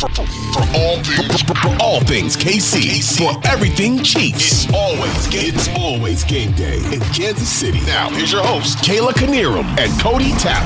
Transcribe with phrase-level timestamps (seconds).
[0.00, 4.64] For, for all things, for all things KC, for everything Chiefs.
[4.64, 5.54] It's always game.
[5.54, 7.80] It's always game day in Kansas City.
[7.80, 10.64] Now here's your host Kayla Knierim and Cody Tapp.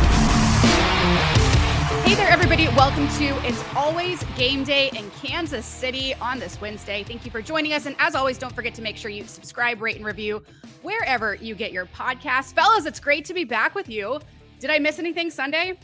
[2.04, 2.68] Hey there, everybody.
[2.76, 7.02] Welcome to It's Always Game Day in Kansas City on this Wednesday.
[7.02, 7.86] Thank you for joining us.
[7.86, 10.44] And as always, don't forget to make sure you subscribe, rate, and review
[10.82, 12.52] wherever you get your podcast.
[12.52, 14.20] Fellas, it's great to be back with you.
[14.60, 15.76] Did I miss anything Sunday?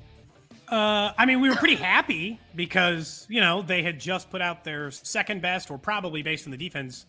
[0.71, 4.63] Uh, I mean, we were pretty happy because, you know, they had just put out
[4.63, 7.07] their second best, or probably based on the defense,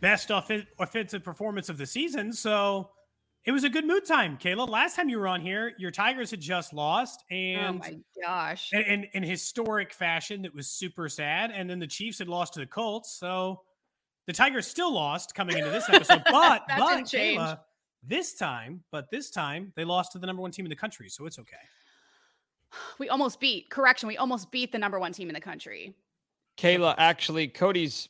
[0.00, 2.32] best off- offensive performance of the season.
[2.32, 2.90] So
[3.44, 4.68] it was a good mood time, Kayla.
[4.68, 8.70] Last time you were on here, your Tigers had just lost, and oh my gosh,
[8.72, 11.50] in, in, in historic fashion, that was super sad.
[11.50, 13.60] And then the Chiefs had lost to the Colts, so
[14.26, 16.22] the Tigers still lost coming into this episode.
[16.30, 17.04] But but.
[17.04, 17.58] Kayla,
[18.06, 21.08] this time, but this time they lost to the number one team in the country,
[21.08, 21.56] so it's okay.
[22.98, 25.94] We almost beat, correction, we almost beat the number one team in the country.
[26.56, 28.08] Kayla, actually, Cody's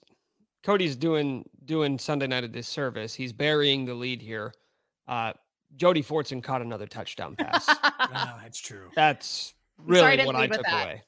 [0.63, 3.15] Cody's doing doing Sunday night a disservice.
[3.15, 4.53] He's burying the lead here.
[5.07, 5.33] Uh,
[5.77, 7.67] Jody Fortson caught another touchdown pass.
[8.11, 8.91] That's true.
[8.95, 10.85] That's really I what I took that.
[10.85, 11.03] away.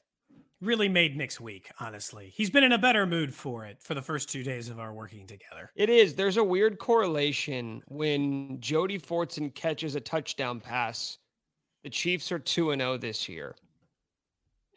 [0.59, 2.33] Really made Nick's week, honestly.
[2.35, 4.91] He's been in a better mood for it for the first two days of our
[4.91, 5.71] working together.
[5.75, 6.15] It is.
[6.15, 11.19] There's a weird correlation when Jody Fortson catches a touchdown pass.
[11.87, 13.55] The Chiefs are 2 and 0 this year.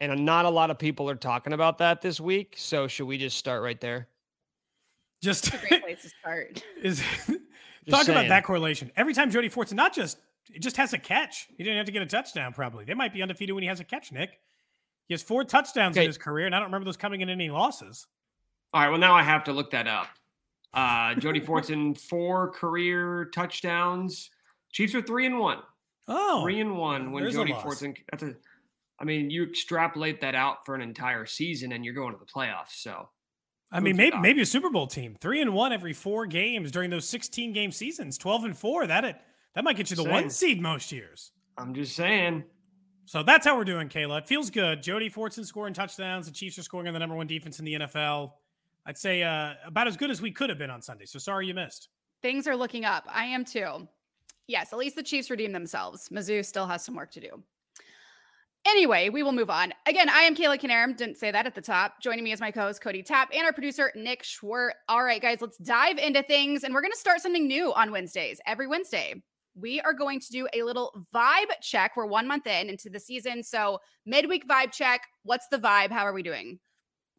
[0.00, 2.54] And not a lot of people are talking about that this week.
[2.56, 4.06] So should we just start right there?
[5.20, 6.62] Just It's a great place to start.
[6.81, 7.03] is
[7.91, 8.93] talk about that correlation.
[8.94, 10.19] Every time Jody Fortson, not just
[10.54, 11.49] it just has a catch.
[11.59, 12.53] He didn't have to get a touchdown.
[12.53, 14.12] Probably they might be undefeated when he has a catch.
[14.12, 14.38] Nick,
[15.09, 17.50] he has four touchdowns in his career, and I don't remember those coming in any
[17.50, 18.06] losses.
[18.72, 18.88] All right.
[18.88, 20.06] Well, now I have to look that up.
[20.72, 24.31] Uh, Jody Fortson, four career touchdowns.
[24.70, 25.59] Chiefs are three and one.
[26.12, 27.65] Oh, Three and one when Jody loss.
[27.65, 27.97] Fortson.
[28.10, 28.34] That's a.
[28.98, 32.26] I mean, you extrapolate that out for an entire season, and you're going to the
[32.26, 32.72] playoffs.
[32.72, 33.09] So
[33.72, 36.91] I mean, maybe maybe a Super Bowl team, three and one every four games during
[36.91, 38.87] those 16 game seasons, 12 and four.
[38.87, 39.16] That it
[39.54, 40.12] that might get you the Same.
[40.12, 41.32] one seed most years.
[41.56, 42.44] I'm just saying.
[43.04, 44.19] So that's how we're doing, Kayla.
[44.20, 44.82] It feels good.
[44.82, 46.26] Jody Fortson scoring touchdowns.
[46.26, 48.32] The Chiefs are scoring on the number one defense in the NFL.
[48.87, 51.06] I'd say uh, about as good as we could have been on Sunday.
[51.06, 51.88] So sorry you missed.
[52.23, 53.05] Things are looking up.
[53.08, 53.88] I am too.
[54.50, 56.08] Yes, at least the Chiefs redeemed themselves.
[56.08, 57.41] Mizzou still has some work to do.
[58.67, 59.73] Anyway, we will move on.
[59.87, 60.97] Again, I am Kayla Knierim.
[60.97, 62.02] Didn't say that at the top.
[62.02, 64.73] Joining me is my co-host Cody Tapp and our producer Nick Schwerdt.
[64.88, 67.93] All right, guys, let's dive into things, and we're going to start something new on
[67.93, 68.41] Wednesdays.
[68.44, 69.23] Every Wednesday,
[69.55, 71.93] we are going to do a little vibe check.
[71.96, 75.03] We're one month in into the season, so midweek vibe check.
[75.23, 75.93] What's the vibe?
[75.93, 76.58] How are we doing?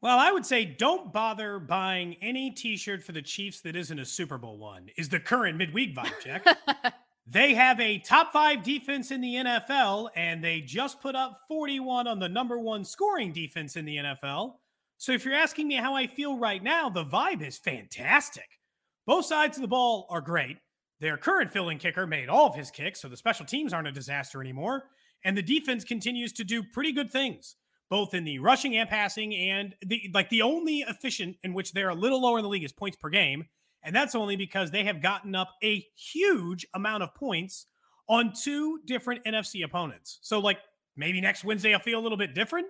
[0.01, 4.05] Well, I would say don't bother buying any T-shirt for the Chiefs that isn't a
[4.05, 4.89] Super Bowl one.
[4.97, 6.45] Is the current midweek vibe check?
[7.27, 12.07] They have a top five defense in the NFL, and they just put up 41
[12.07, 14.55] on the number one scoring defense in the NFL.
[14.97, 18.59] So if you're asking me how I feel right now, the vibe is fantastic.
[19.05, 20.57] Both sides of the ball are great.
[20.99, 23.91] Their current filling kicker made all of his kicks, so the special teams aren't a
[23.91, 24.83] disaster anymore.
[25.23, 27.55] And the defense continues to do pretty good things,
[27.89, 31.89] both in the rushing and passing, and the like the only efficient in which they're
[31.89, 33.45] a little lower in the league is points per game.
[33.83, 37.65] And that's only because they have gotten up a huge amount of points
[38.07, 40.19] on two different NFC opponents.
[40.21, 40.59] So, like,
[40.95, 42.67] maybe next Wednesday I'll feel a little bit different,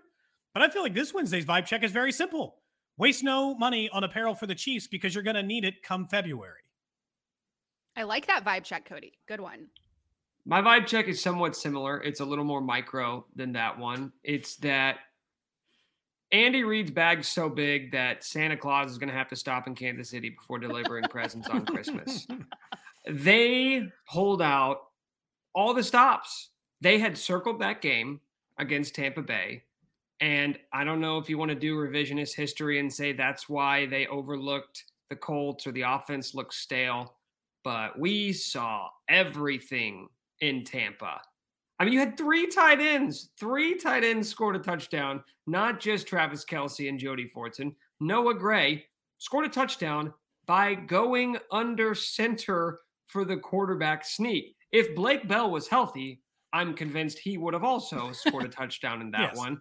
[0.54, 2.58] but I feel like this Wednesday's vibe check is very simple.
[2.98, 6.08] Waste no money on apparel for the Chiefs because you're going to need it come
[6.08, 6.60] February.
[7.96, 9.14] I like that vibe check, Cody.
[9.28, 9.68] Good one.
[10.46, 12.02] My vibe check is somewhat similar.
[12.04, 14.12] It's a little more micro than that one.
[14.24, 14.98] It's that
[16.32, 19.76] Andy Reid's bag's so big that Santa Claus is going to have to stop in
[19.76, 22.28] Kansas City before delivering presents on Christmas.
[23.08, 24.90] They pulled out
[25.54, 26.50] all the stops.
[26.82, 28.22] They had circled that game
[28.58, 29.64] against Tampa Bay.
[30.20, 33.88] And I don't know if you want to do revisionist history and say that's why
[33.88, 37.16] they overlooked the Colts or the offense looked stale,
[37.64, 40.08] but we saw everything
[40.40, 41.22] in Tampa.
[41.82, 43.32] I mean, you had three tight ends.
[43.40, 47.74] Three tight ends scored a touchdown, not just Travis Kelce and Jody Fortson.
[48.00, 48.86] Noah Gray
[49.18, 50.14] scored a touchdown
[50.46, 54.56] by going under center for the quarterback sneak.
[54.72, 56.22] If Blake Bell was healthy,
[56.54, 59.38] I'm convinced he would have also scored a touchdown in that Yes.
[59.38, 59.60] one.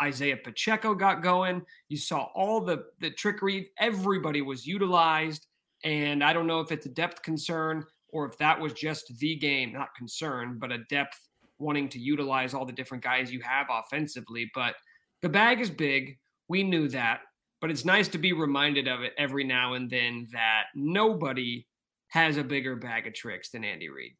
[0.00, 1.60] Isaiah Pacheco got going.
[1.90, 3.72] You saw all the the trickery.
[3.78, 5.46] Everybody was utilized,
[5.84, 9.36] and I don't know if it's a depth concern or if that was just the
[9.36, 11.27] game, not concern, but a depth
[11.58, 14.50] wanting to utilize all the different guys you have offensively.
[14.54, 14.74] But
[15.22, 16.18] the bag is big.
[16.48, 17.20] We knew that,
[17.60, 21.66] but it's nice to be reminded of it every now and then that nobody
[22.08, 24.12] has a bigger bag of tricks than Andy Reid.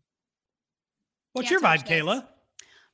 [1.33, 2.03] What's Can't your vibe, this.
[2.03, 2.27] Kayla?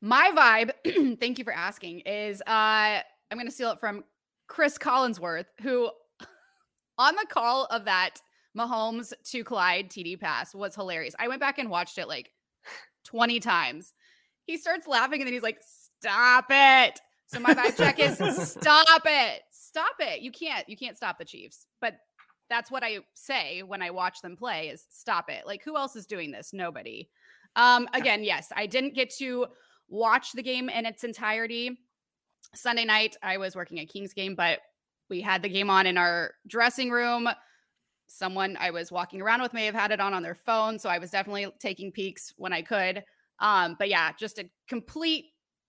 [0.01, 3.01] My vibe, thank you for asking, is uh
[3.31, 4.05] I'm gonna steal it from
[4.47, 5.91] Chris Collinsworth, who
[6.99, 8.21] on the call of that
[8.57, 11.15] Mahomes to Clyde TD pass was hilarious.
[11.19, 12.31] I went back and watched it like
[13.05, 13.93] 20 times.
[14.47, 15.61] He starts laughing and then he's like,
[16.01, 17.01] stop it.
[17.27, 18.19] So my vibe check is
[18.51, 19.43] stop it.
[19.51, 20.21] Stop it.
[20.21, 21.67] You can't, you can't stop the Chiefs.
[21.81, 21.95] But
[22.51, 25.47] that's what I say when I watch them play is stop it.
[25.47, 26.53] Like who else is doing this?
[26.53, 27.09] Nobody.
[27.57, 29.47] Um, again, yes, I didn't get to
[29.89, 31.79] watch the game in its entirety.
[32.55, 34.61] Sunday night, I was working at Kings game, but
[35.09, 37.29] we had the game on in our dressing room.
[38.07, 40.89] Someone I was walking around with may have had it on on their phone, so
[40.89, 43.03] I was definitely taking peeks when I could.
[43.41, 45.27] Um, but yeah, just a complete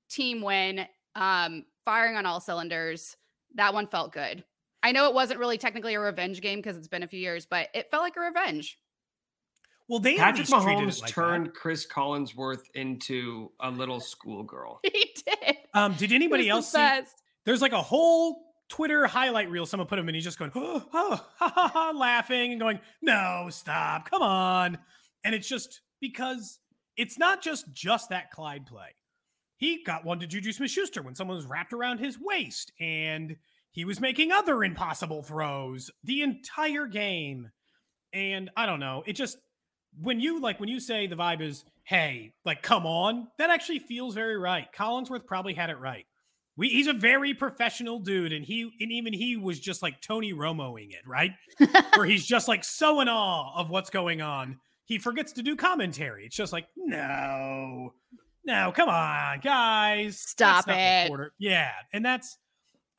[0.10, 0.86] team win,
[1.16, 3.16] um, firing on all cylinders.
[3.56, 4.44] That one felt good.
[4.84, 7.48] I know it wasn't really technically a revenge game because it's been a few years,
[7.48, 8.78] but it felt like a revenge.
[9.88, 11.22] Well, they Patrick least treated it Mahomes like that.
[11.22, 14.80] turned Chris Collinsworth into a little schoolgirl.
[14.92, 15.58] He did.
[15.74, 17.02] Um, did anybody was else the see?
[17.02, 17.22] best.
[17.46, 19.66] There's like a whole Twitter highlight reel.
[19.66, 20.16] Someone put him in.
[20.16, 24.78] He's just going, oh, oh, ha, ha, ha, laughing and going, no, stop, come on.
[25.24, 26.60] And it's just because
[26.98, 28.96] it's not just just that Clyde play.
[29.58, 33.38] He got one to Juju Smith-Schuster when someone was wrapped around his waist, and
[33.72, 37.50] he was making other impossible throws the entire game.
[38.14, 39.38] And I don't know, it just
[40.02, 43.80] when you like when you say the vibe is hey like come on that actually
[43.80, 46.06] feels very right collinsworth probably had it right
[46.58, 50.34] we, he's a very professional dude and he and even he was just like tony
[50.34, 51.32] romoing it right
[51.96, 55.56] where he's just like so in awe of what's going on he forgets to do
[55.56, 57.94] commentary it's just like no
[58.46, 61.32] no come on guys Stop That's not the it.
[61.40, 62.38] yeah and that's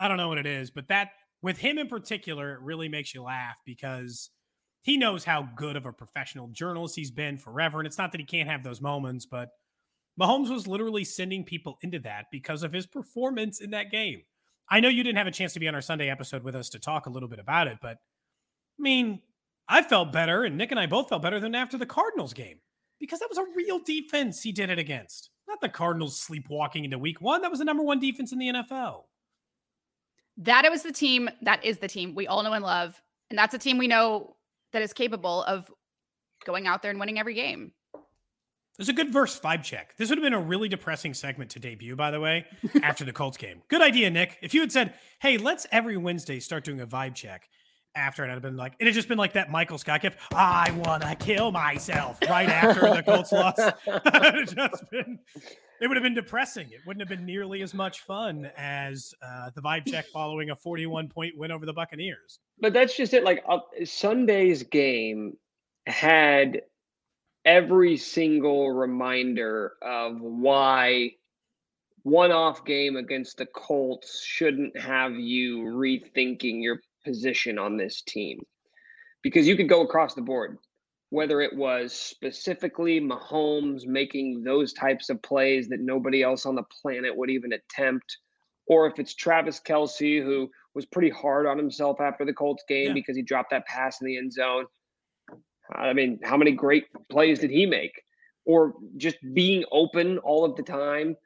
[0.00, 1.10] i don't know what it is but that
[1.42, 4.30] with him in particular it really makes you laugh because
[4.82, 7.80] he knows how good of a professional journalist he's been forever.
[7.80, 9.48] And it's not that he can't have those moments, but
[10.20, 14.22] Mahomes was literally sending people into that because of his performance in that game.
[14.70, 16.68] I know you didn't have a chance to be on our Sunday episode with us
[16.68, 17.96] to talk a little bit about it, but
[18.78, 19.22] I mean,
[19.68, 22.58] I felt better, and Nick and I both felt better than after the Cardinals game
[23.00, 25.30] because that was a real defense he did it against.
[25.48, 27.42] Not the Cardinals sleepwalking into week one.
[27.42, 29.04] That was the number one defense in the NFL.
[30.38, 33.00] That it was the team that is the team we all know and love.
[33.30, 34.36] And that's a team we know
[34.72, 35.70] that is capable of
[36.44, 37.72] going out there and winning every game.
[38.76, 39.96] There's a good verse vibe check.
[39.96, 42.44] This would have been a really depressing segment to debut, by the way,
[42.82, 43.62] after the Colts game.
[43.68, 44.36] Good idea, Nick.
[44.42, 47.48] If you had said, hey, let's every Wednesday start doing a vibe check
[47.96, 50.18] after it, I'd have been like, it had just been like that Michael Scott gift,
[50.32, 53.58] I want to kill myself right after the Colts lost.
[53.86, 55.18] it, just been,
[55.80, 56.68] it would have been depressing.
[56.70, 60.56] It wouldn't have been nearly as much fun as uh, the vibe check following a
[60.56, 62.38] 41 point win over the Buccaneers.
[62.60, 63.24] But that's just it.
[63.24, 65.36] Like uh, Sunday's game
[65.86, 66.62] had
[67.44, 71.12] every single reminder of why
[72.06, 78.40] one off game against the Colts shouldn't have you rethinking your position on this team.
[79.22, 80.58] Because you could go across the board,
[81.10, 86.64] whether it was specifically Mahomes making those types of plays that nobody else on the
[86.82, 88.18] planet would even attempt,
[88.66, 92.88] or if it's Travis Kelce, who was pretty hard on himself after the Colts game
[92.88, 92.92] yeah.
[92.92, 94.66] because he dropped that pass in the end zone.
[95.74, 97.92] I mean, how many great plays did he make?
[98.44, 101.16] Or just being open all of the time.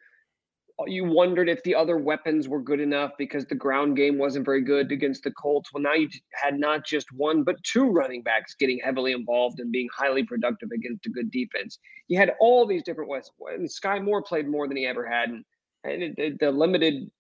[0.86, 4.62] You wondered if the other weapons were good enough because the ground game wasn't very
[4.62, 5.72] good against the Colts.
[5.72, 9.72] Well, now you had not just one, but two running backs getting heavily involved and
[9.72, 11.78] being highly productive against a good defense.
[12.08, 13.30] You had all these different ways.
[13.48, 15.30] And Skyy Moore played more than he ever had.
[15.30, 15.44] And,
[15.84, 17.10] and it, the limited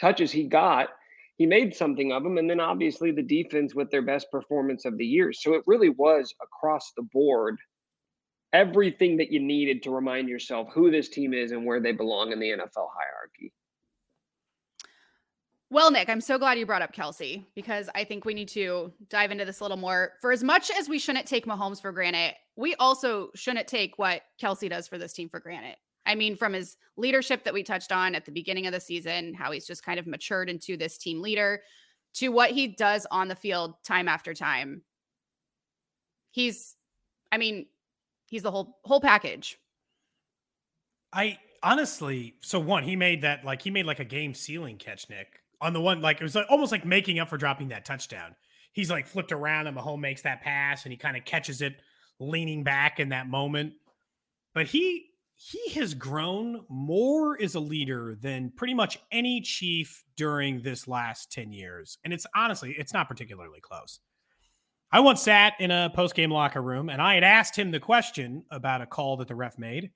[0.00, 0.88] touches he got,
[1.36, 2.38] he made something of them.
[2.38, 5.32] And then obviously the defense with their best performance of the year.
[5.32, 7.56] So it really was across the board
[8.52, 12.32] everything that you needed to remind yourself who this team is and where they belong
[12.32, 13.52] in the NFL hierarchy.
[15.72, 18.92] Well, Nick, I'm so glad you brought up Kelce because I think we need to
[19.08, 20.14] dive into this a little more.
[20.20, 24.22] For as much as we shouldn't take Mahomes for granted, we also shouldn't take what
[24.42, 25.76] Kelce does for this team for granted.
[26.06, 29.32] I mean, from his leadership that we touched on at the beginning of the season,
[29.32, 31.62] how he's just kind of matured into this team leader,
[32.14, 34.82] to what he does on the field time after time.
[36.32, 36.74] He's,
[37.30, 37.66] I mean,
[38.30, 39.58] he's the whole whole package.
[41.12, 45.10] I honestly, so one, he made that like he made like a game ceiling catch,
[45.10, 47.84] Nick, on the one like it was like, almost like making up for dropping that
[47.84, 48.34] touchdown.
[48.72, 51.74] He's like flipped around and Mahomes makes that pass and he kind of catches it
[52.20, 53.74] leaning back in that moment.
[54.54, 60.60] But he he has grown more as a leader than pretty much any chief during
[60.60, 61.96] this last 10 years.
[62.04, 64.00] And it's honestly, it's not particularly close.
[64.92, 67.80] I once sat in a post game locker room and I had asked him the
[67.80, 69.90] question about a call that the ref made.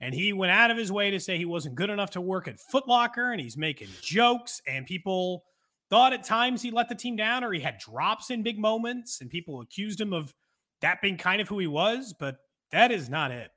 [0.00, 2.46] And he went out of his way to say he wasn't good enough to work
[2.48, 4.62] at Footlocker and he's making jokes.
[4.66, 5.44] And people
[5.90, 9.20] thought at times he let the team down or he had drops in big moments.
[9.20, 10.32] And people accused him of
[10.80, 12.14] that being kind of who he was.
[12.18, 12.36] But
[12.70, 13.50] that is not it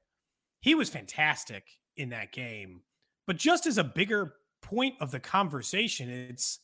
[0.62, 1.68] he was fantastic
[1.98, 2.82] in that game.
[3.28, 6.60] But just as a bigger point of the conversation, it's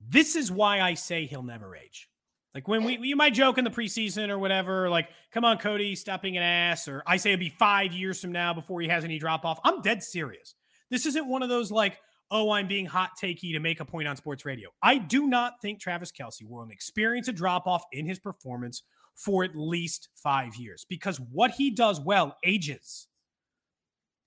[0.00, 2.08] this is why I say he'll never age.
[2.56, 5.94] Like when we you might joke in the preseason or whatever, like, come on, Cody,
[5.94, 8.88] stop being an ass, or I say it'd be five years from now before he
[8.88, 9.60] has any drop off.
[9.62, 10.54] I'm dead serious.
[10.90, 11.98] This isn't one of those like,
[12.30, 14.70] oh, I'm being hot takey to make a point on sports radio.
[14.82, 18.84] I do not think Travis Kelce will experience a drop off in his performance
[19.14, 23.06] for at least five years because what he does well ages.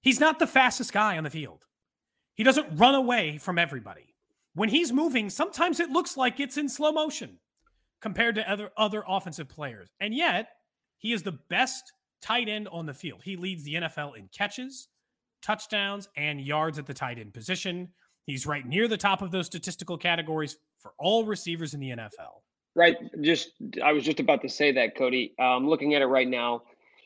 [0.02, 1.66] He's not the fastest guy on the field.
[2.36, 4.14] He doesn't run away from everybody.
[4.54, 7.40] When he's moving, sometimes it looks like it's in slow motion
[8.02, 9.90] compared to other other offensive players.
[10.00, 10.50] And yet,
[10.98, 11.92] he is the best
[12.22, 13.22] tight end on the field.
[13.24, 14.88] He leads the NFL in catches,
[15.42, 17.90] touchdowns, and yards at the tight end position.
[18.26, 22.42] He's right near the top of those statistical categories for all receivers in the NFL.
[22.76, 22.96] Right.
[23.22, 23.52] Just
[23.84, 25.34] I was just about to say that, Cody.
[25.40, 26.64] I'm um, looking at it right now.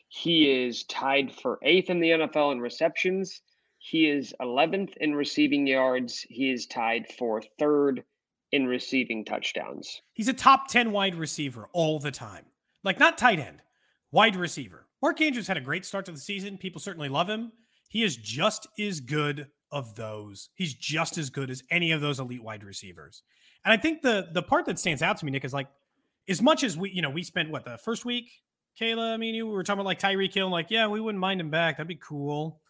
[0.08, 3.40] He is tied for eighth in the NFL in receptions.
[3.78, 6.24] He is 11th in receiving yards.
[6.28, 8.04] He is tied for third
[8.54, 10.00] in receiving touchdowns.
[10.12, 12.44] He's a top 10 wide receiver all the time.
[12.84, 13.62] Like, not tight end,
[14.12, 14.86] wide receiver.
[15.02, 16.56] Mark Andrews had a great start to the season.
[16.56, 17.50] People certainly love him.
[17.88, 20.50] He is just as good of those.
[20.54, 23.24] He's just as good as any of those elite wide receivers.
[23.64, 25.66] And I think the the part that stands out to me, Nick, is like
[26.28, 28.30] as much as we, you know, we spent what the first week,
[28.80, 29.12] Kayla.
[29.12, 31.50] I mean, you were talking about like Tyreek Hill, like, yeah, we wouldn't mind him
[31.50, 31.78] back.
[31.78, 32.60] That'd be cool.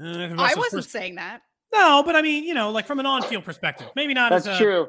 [0.00, 0.90] Uh, I wasn't first...
[0.90, 1.42] saying that.
[1.72, 4.56] No, but I mean, you know, like from an on-field perspective, maybe not That's as
[4.56, 4.88] a, true.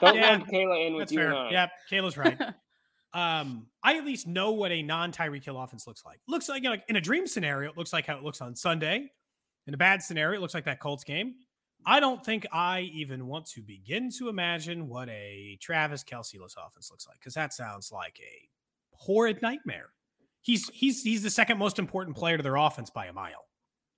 [0.00, 1.18] Don't yeah, Kayla in with you.
[1.18, 1.48] Fair.
[1.50, 2.40] Yeah, Kayla's right.
[3.14, 6.20] um, I at least know what a non-Tyreek Hill offense looks like.
[6.28, 8.54] Looks like you know, in a dream scenario, it looks like how it looks on
[8.54, 9.10] Sunday.
[9.66, 11.34] In a bad scenario, it looks like that Colts game.
[11.86, 16.90] I don't think I even want to begin to imagine what a Travis Kelce-less offense
[16.90, 18.48] looks like because that sounds like a
[18.92, 19.90] horrid nightmare.
[20.40, 23.44] He's he's he's the second most important player to their offense by a mile.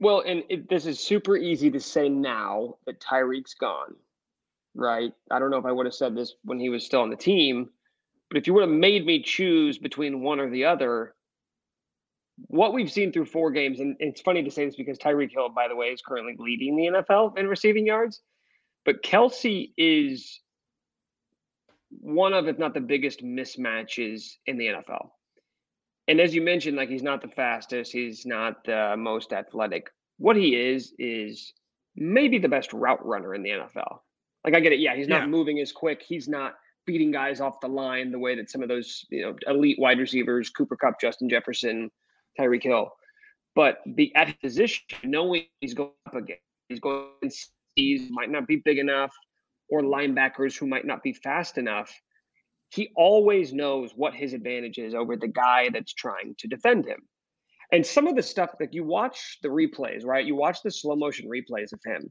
[0.01, 3.95] Well, and it, this is super easy to say now that Tyreek's gone,
[4.75, 5.13] right?
[5.31, 7.17] I don't know if I would have said this when he was still on the
[7.17, 7.71] team,
[8.29, 11.15] but if you would have made me choose between one or the other,
[12.47, 15.49] what we've seen through four games, and it's funny to say this because Tyreek Hill,
[15.51, 18.23] by the way, is currently leading the NFL in receiving yards,
[18.85, 20.41] but Kelce is
[21.91, 25.11] one of, if not the biggest mismatches in the NFL.
[26.09, 29.91] And as you mentioned, like he's not the fastest, he's not the most athletic.
[30.19, 31.53] What he is is
[31.97, 34.01] maybe the best route runner in the NFL.
[34.45, 35.27] Like I get it, yeah, he's not yeah.
[35.27, 36.55] moving as quick, he's not
[36.87, 39.99] beating guys off the line the way that some of those you know elite wide
[39.99, 41.91] receivers, Cooper Kupp, Justin Jefferson,
[42.39, 42.91] Tyreek Hill.
[43.55, 47.09] but be at his position, knowing he's going up again, he's going
[47.77, 49.15] he might not be big enough,
[49.69, 51.93] or linebackers who might not be fast enough.
[52.71, 57.01] He always knows what his advantage is over the guy that's trying to defend him.
[57.73, 60.25] And some of the stuff that you watch the replays, right?
[60.25, 62.11] You watch the slow motion replays of him,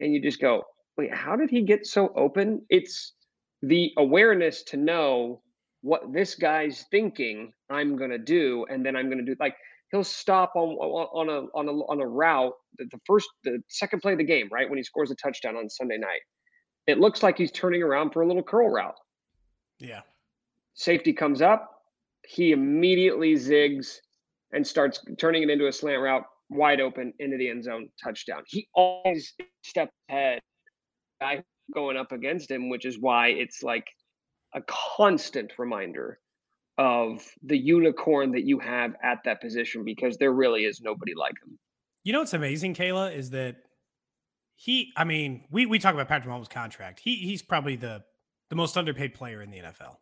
[0.00, 0.64] and you just go,
[0.98, 2.60] wait, how did he get so open?
[2.68, 3.14] It's
[3.62, 5.40] the awareness to know
[5.80, 9.54] what this guy's thinking I'm going to do, and then I'm going to do like
[9.92, 14.12] he'll stop on on a on a on a route the first the second play
[14.12, 16.20] of the game, right when he scores a touchdown on Sunday night.
[16.88, 18.96] It looks like he's turning around for a little curl route.
[19.78, 20.00] Yeah.
[20.74, 21.82] Safety comes up,
[22.26, 23.98] he immediately zigs
[24.52, 28.42] and starts turning it into a slant route wide open into the end zone touchdown.
[28.46, 30.40] He always steps ahead
[31.20, 31.42] guy
[31.74, 33.86] going up against him, which is why it's like
[34.54, 36.18] a constant reminder
[36.78, 41.34] of the unicorn that you have at that position because there really is nobody like
[41.44, 41.58] him.
[42.04, 43.56] You know what's amazing, Kayla, is that
[44.54, 47.00] he I mean, we we talk about Patrick Mahomes' contract.
[47.00, 48.04] He he's probably the
[48.48, 49.96] the most underpaid player in the NFL.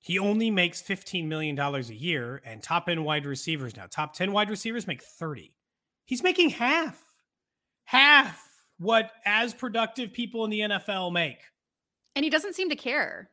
[0.00, 4.30] He only makes $15 million a year, and top end wide receivers now, top 10
[4.30, 5.52] wide receivers make 30.
[6.04, 7.02] He's making half,
[7.84, 8.47] half
[8.78, 11.38] what as productive people in the NFL make.
[12.14, 13.30] And he doesn't seem to care.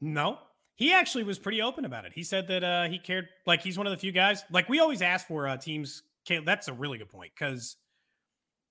[0.00, 0.38] No,
[0.74, 2.12] he actually was pretty open about it.
[2.14, 4.44] He said that uh, he cared, like he's one of the few guys.
[4.50, 6.02] Like we always ask for uh, teams.
[6.44, 7.76] That's a really good point because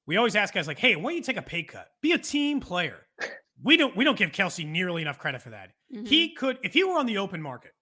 [0.07, 1.87] we always ask guys like, "Hey, why don't you take a pay cut?
[2.01, 2.97] Be a team player."
[3.63, 3.95] We don't.
[3.95, 5.69] We don't give Kelce nearly enough credit for that.
[5.93, 6.05] Mm-hmm.
[6.05, 7.73] He could, if he were on the open market,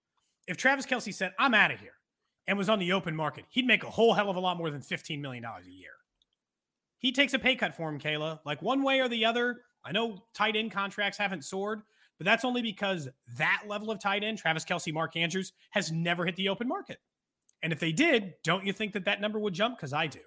[0.46, 1.94] if Travis Kelce said, "I'm out of here,"
[2.46, 4.68] and was on the open market, he'd make a whole hell of a lot more
[4.68, 5.92] than fifteen million dollars a year.
[7.00, 8.38] He takes a pay cut for him, Kayla.
[8.44, 9.62] Like one way or the other.
[9.84, 11.80] I know tight end contracts haven't soared,
[12.18, 16.26] but that's only because that level of tight end, Travis Kelce, Mark Andrews, has never
[16.26, 16.98] hit the open market.
[17.62, 19.76] And if they did, don't you think that that number would jump?
[19.76, 20.20] Because I do.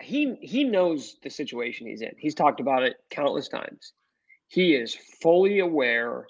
[0.00, 2.12] He he knows the situation he's in.
[2.18, 3.92] He's talked about it countless times.
[4.48, 6.26] He is fully aware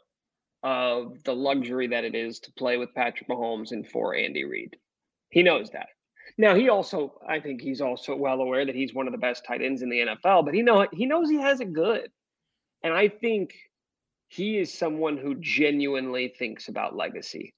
[0.62, 4.76] of the luxury that it is to play with Patrick Mahomes and for Andy Reid.
[5.30, 5.88] He knows that.
[6.38, 9.44] Now he also, I think he's also well aware that he's one of the best
[9.46, 12.10] tight ends in the NFL, but he know he knows he has it good.
[12.82, 13.54] And I think
[14.28, 17.54] he is someone who genuinely thinks about legacy.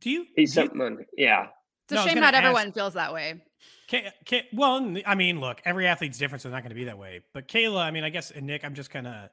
[0.00, 0.26] Do you?
[0.34, 1.48] He's do you, yeah.
[1.84, 3.42] It's a no, shame not ask, everyone feels that way.
[3.88, 6.84] Kay, Kay, well, I mean, look, every athlete's different, so it's not going to be
[6.84, 7.20] that way.
[7.32, 9.30] But Kayla, I mean, I guess, and Nick, I'm just kind of.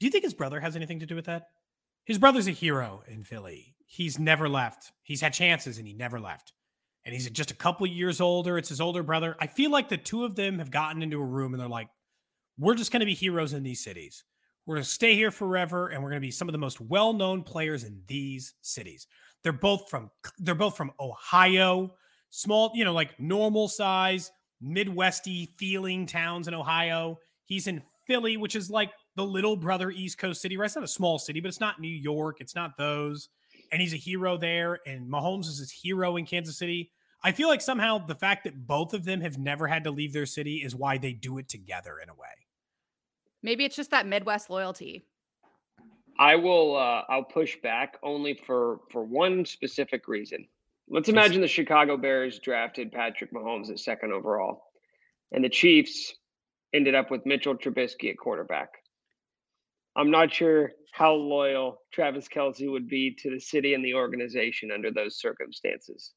[0.00, 1.44] Do you think his brother has anything to do with that?
[2.04, 3.74] His brother's a hero in Philly.
[3.86, 4.92] He's never left.
[5.02, 6.52] He's had chances and he never left.
[7.08, 8.58] And he's just a couple years older.
[8.58, 9.34] It's his older brother.
[9.40, 11.88] I feel like the two of them have gotten into a room and they're like,
[12.58, 14.24] we're just going to be heroes in these cities.
[14.66, 16.82] We're going to stay here forever, and we're going to be some of the most
[16.82, 19.06] well-known players in these cities.
[19.42, 21.94] They're both from they're both from Ohio,
[22.28, 24.30] small, you know, like normal size,
[24.62, 27.20] Midwesty feeling towns in Ohio.
[27.46, 30.66] He's in Philly, which is like the little brother East Coast city, right?
[30.66, 32.36] It's not a small city, but it's not New York.
[32.40, 33.30] It's not those.
[33.72, 34.80] And he's a hero there.
[34.86, 36.90] And Mahomes is his hero in Kansas City.
[37.22, 40.12] I feel like somehow the fact that both of them have never had to leave
[40.12, 42.28] their city is why they do it together in a way.
[43.42, 45.04] Maybe it's just that Midwest loyalty.
[46.18, 46.76] I will.
[46.76, 50.46] Uh, I'll push back only for for one specific reason.
[50.88, 54.62] Let's imagine the Chicago Bears drafted Patrick Mahomes at second overall,
[55.32, 56.14] and the Chiefs
[56.74, 58.70] ended up with Mitchell Trubisky at quarterback.
[59.96, 64.70] I'm not sure how loyal Travis Kelce would be to the city and the organization
[64.72, 66.14] under those circumstances.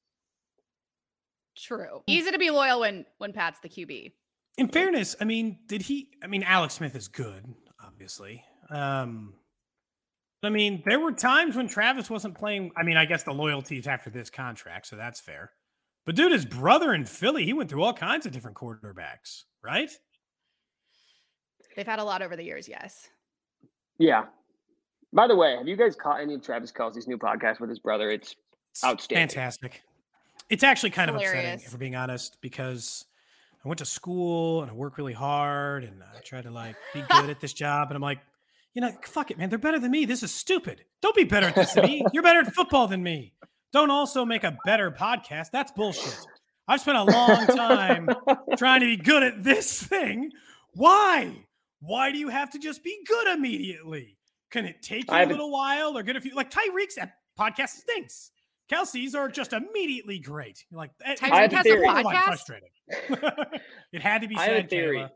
[1.57, 2.01] True.
[2.07, 4.11] Easy to be loyal when when Pat's the QB
[4.57, 6.09] in fairness, I mean, did he?
[6.23, 8.43] I mean, Alex Smith is good, obviously.
[8.69, 9.33] Um,
[10.43, 12.71] I mean, there were times when Travis wasn't playing.
[12.77, 15.51] I mean, I guess the loyalty is after this contract, so that's fair.
[16.05, 19.91] But dude, his brother in Philly, he went through all kinds of different quarterbacks, right?
[21.75, 23.07] They've had a lot over the years, yes.
[23.97, 24.25] Yeah.
[25.13, 27.79] By the way, have you guys caught any of Travis Kelce's new podcast with his
[27.79, 28.09] brother?
[28.09, 28.35] It's,
[28.71, 29.27] it's outstanding.
[29.27, 29.83] Fantastic.
[30.51, 31.43] It's actually kind it's of hilarious.
[31.45, 33.05] upsetting, if we're being honest, because
[33.63, 37.01] I went to school and I work really hard and I try to like be
[37.09, 37.89] good at this job.
[37.89, 38.19] And I'm like,
[38.73, 39.49] you know, fuck it, man.
[39.49, 40.05] They're better than me.
[40.05, 40.83] This is stupid.
[41.01, 42.05] Don't be better at this than me.
[42.13, 43.33] You're better at football than me.
[43.71, 45.51] Don't also make a better podcast.
[45.51, 46.17] That's bullshit.
[46.67, 48.09] I've spent a long time
[48.57, 50.31] trying to be good at this thing.
[50.73, 51.45] Why?
[51.79, 54.17] Why do you have to just be good immediately?
[54.51, 56.35] Can it take you a little while or get a few?
[56.35, 56.97] Like Tyreek's
[57.39, 58.31] podcast stinks.
[58.71, 60.65] Kelce's are just immediately great.
[60.69, 62.23] You're like, eh, Tyreek has a podcast.
[62.23, 62.69] Frustrating.
[63.91, 64.97] it had to be I said, have a theory.
[64.97, 65.09] Kayla.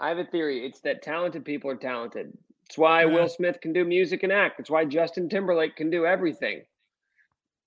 [0.00, 0.64] I have a theory.
[0.64, 2.32] It's that talented people are talented.
[2.66, 3.12] It's why yeah.
[3.12, 4.58] Will Smith can do music and act.
[4.58, 6.62] It's why Justin Timberlake can do everything.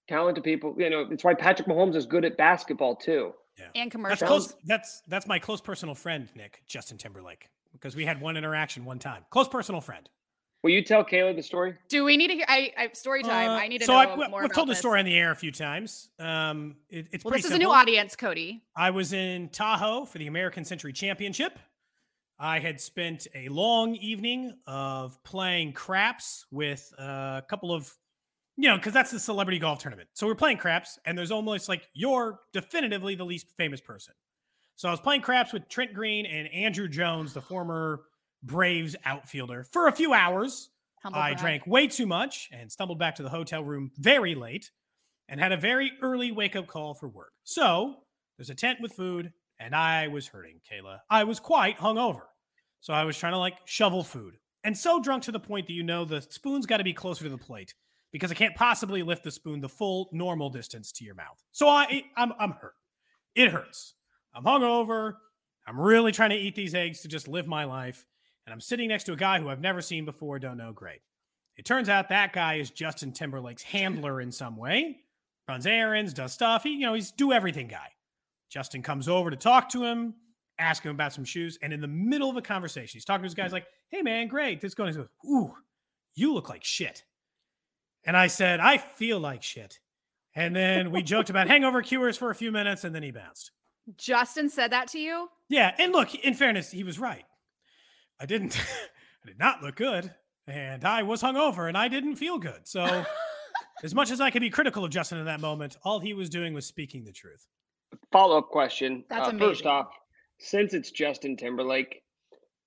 [0.08, 0.76] talented people.
[0.78, 3.34] You know, it's why Patrick Mahomes is good at basketball too.
[3.58, 3.66] Yeah.
[3.76, 4.28] And That's commercials.
[4.28, 4.56] close.
[4.66, 9.00] That's that's my close personal friend, Nick Justin Timberlake, because we had one interaction one
[9.00, 9.24] time.
[9.30, 10.10] Close personal friend.
[10.66, 11.76] Will you tell Kayla the story?
[11.90, 12.46] Do we need to hear?
[12.50, 13.52] I, I story time.
[13.52, 15.06] Uh, I need to so know I, we- more we've about told the story on
[15.06, 16.10] the air a few times.
[16.18, 18.64] Um, it- it's Well, pretty this is a new audience, Cody.
[18.76, 21.60] I was in Tahoe for the American Century Championship.
[22.40, 27.94] I had spent a long evening of playing craps with a couple of,
[28.58, 30.10] you know, because that's the celebrity golf tournament.
[30.14, 34.16] So we're playing craps, and there's almost like you're definitively the least famous person.
[34.78, 38.02] So I was playing craps with Trent Green and Andruw Jones, the former
[38.46, 40.70] Braves outfielder, for a few hours.
[41.04, 41.40] Humble I brag.
[41.40, 44.72] drank way too much and stumbled back to the hotel room very late
[45.30, 47.32] and had a very early wake up call for work.
[47.44, 47.96] So
[48.38, 51.00] there's a tent with food, and I was hurting, Kayla.
[51.10, 52.22] I was quite hungover.
[52.82, 55.74] So I was trying to like shovel food and so drunk to the point that
[55.74, 57.76] you know the spoon's got to be closer to the plate
[58.12, 61.42] because I can't possibly lift the spoon the full normal distance to your mouth.
[61.52, 62.74] So I, I'm, I'm hurt.
[63.36, 63.94] It hurts.
[64.34, 65.14] I'm hungover.
[65.68, 68.06] I'm really trying to eat these eggs to just live my life.
[68.46, 71.02] And I'm sitting next to a guy who I've never seen before, don't know great.
[71.58, 75.00] It turns out that guy is Justin Timberlake's handler in some way.
[75.48, 76.64] Runs errands, does stuff.
[76.64, 77.90] He, you know, he's do everything guy.
[78.50, 80.16] Justin comes over to talk to him,
[80.60, 83.28] ask him about some shoes, and in the middle of a conversation, he's talking to
[83.28, 85.54] his guys like, "Hey man, great, this going." He goes, "Ooh,
[86.16, 87.04] you look like shit."
[88.06, 89.80] And I said, "I feel like shit."
[90.36, 93.52] And then we joked about hangover cures for a few minutes, and then he bounced.
[93.98, 95.30] Justin said that to you.
[95.48, 97.26] Yeah, and look, in fairness, he was right.
[98.20, 98.58] I didn't
[99.24, 100.14] I did not look good,
[100.48, 102.62] and I was hungover and I didn't feel good.
[102.68, 103.06] So
[103.84, 106.30] as much as I could be critical of Justin in that moment, all he was
[106.30, 107.46] doing was speaking the truth.
[108.12, 109.04] Follow up question.
[109.10, 109.68] That's uh, First amazing.
[109.68, 109.88] off,
[110.40, 112.02] since it's Justin Timberlake,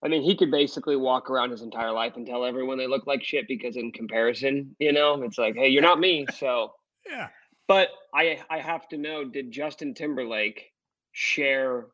[0.04, 3.06] I mean, he could basically walk around his entire life and tell everyone they look
[3.06, 6.26] like shit because, in comparison, you know, it's like, hey, you're not me.
[6.38, 6.72] So,
[7.08, 7.28] Yeah.
[7.66, 10.72] but I I have to know, did Justin Timberlake
[11.12, 11.86] share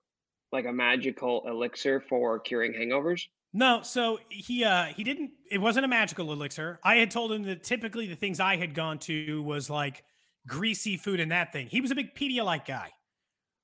[0.52, 3.22] like a magical elixir for curing hangovers?
[3.56, 6.80] No, so he uh he didn't it wasn't a magical elixir.
[6.82, 10.02] I had told him that typically the things I had gone to was like
[10.46, 11.68] greasy food and that thing.
[11.68, 12.90] He was a big Pedialyte guy.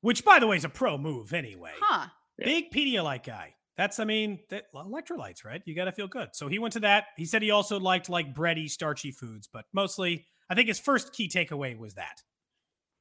[0.01, 1.73] Which by the way is a pro move anyway.
[1.81, 2.07] Huh.
[2.39, 3.55] Big Pedialyte guy.
[3.77, 5.63] That's, I mean, that electrolytes, right?
[5.65, 6.31] You got to feel good.
[6.35, 7.07] So he went to that.
[7.17, 11.15] He said he also liked like bready, starchy foods, but mostly, I think his first
[11.15, 12.23] key takeaway was that.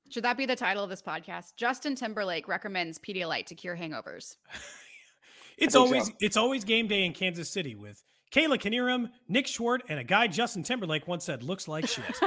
[0.10, 1.56] Should that be the title of this podcast?
[1.58, 4.38] Justin Timberlake recommends Pedialyte to cure hangovers.
[5.60, 6.13] It's always so.
[6.19, 10.28] it's always game day in Kansas City with Kayla Knierim, Nick Schwerdt, and a guy
[10.28, 12.04] Justin Timberlake once said looks like shit.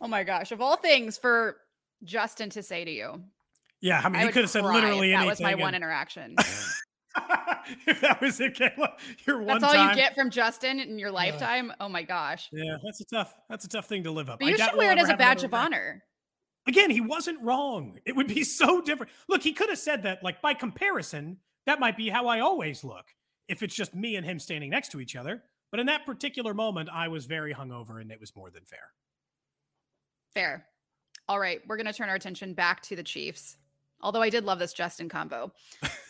[0.00, 0.52] oh my gosh!
[0.52, 1.56] Of all things for
[2.04, 3.22] Justin to say to you,
[3.80, 5.20] yeah, I mean, I he could have said literally if anything.
[5.20, 6.34] That was my one interaction.
[7.86, 8.92] if that was it, Kayla,
[9.26, 9.90] your one That's all time.
[9.90, 11.72] you get from Justin in your lifetime.
[11.80, 12.48] Oh my gosh!
[12.52, 13.34] Yeah, that's a tough.
[13.48, 14.38] That's a tough thing to live up.
[14.40, 15.66] But you doubt should wear it as a badge of event.
[15.66, 16.04] honor.
[16.68, 17.98] Again, he wasn't wrong.
[18.04, 19.10] It would be so different.
[19.28, 22.84] Look, he could have said that, like, by comparison, that might be how I always
[22.84, 23.06] look
[23.48, 25.42] if it's just me and him standing next to each other.
[25.70, 28.92] But in that particular moment, I was very hungover and it was more than fair.
[30.34, 30.66] Fair.
[31.28, 33.56] All right, we're gonna turn our attention back to the Chiefs.
[34.00, 35.52] Although I did love this Justin combo.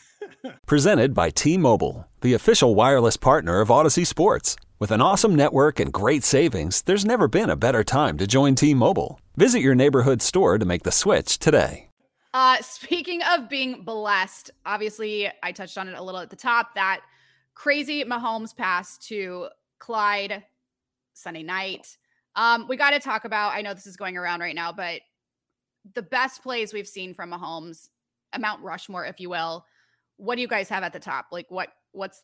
[0.66, 4.56] Presented by T Mobile, the official wireless partner of Audacy Sports.
[4.80, 8.54] With an awesome network and great savings, there's never been a better time to join
[8.54, 9.18] T Mobile.
[9.36, 11.88] Visit your neighborhood store to make the switch today.
[12.32, 16.76] Uh, speaking of being blessed, obviously I touched on it a little at the top.
[16.76, 17.00] That
[17.56, 19.48] crazy Mahomes pass to
[19.80, 20.44] Clyde
[21.12, 21.96] Sunday night.
[22.36, 23.54] Um, we got to talk about.
[23.54, 25.00] I know this is going around right now, but
[25.94, 27.88] the best plays we've seen from Mahomes,
[28.32, 29.64] a Mount Rushmore, if you will.
[30.18, 31.26] What do you guys have at the top?
[31.32, 31.70] Like what?
[31.90, 32.22] What's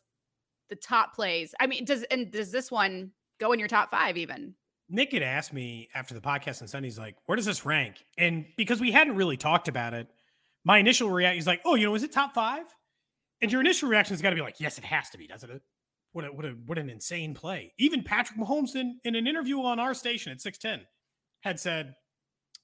[0.69, 1.53] the top plays?
[1.59, 4.55] I mean, does and does this one go in your top five even?
[4.89, 8.03] Nick had asked me after the podcast on Sunday, he's like, where does this rank?
[8.17, 10.07] And because we hadn't really talked about it,
[10.63, 12.65] my initial reaction is like, oh, you know, is it top five?
[13.41, 15.49] And your initial reaction has got to be like, yes, it has to be, doesn't
[15.49, 15.61] it?
[16.11, 17.73] What a, what a, what an insane play.
[17.77, 20.87] Even Patrick Mahomes in, in an interview on our station at 610
[21.41, 21.95] had said,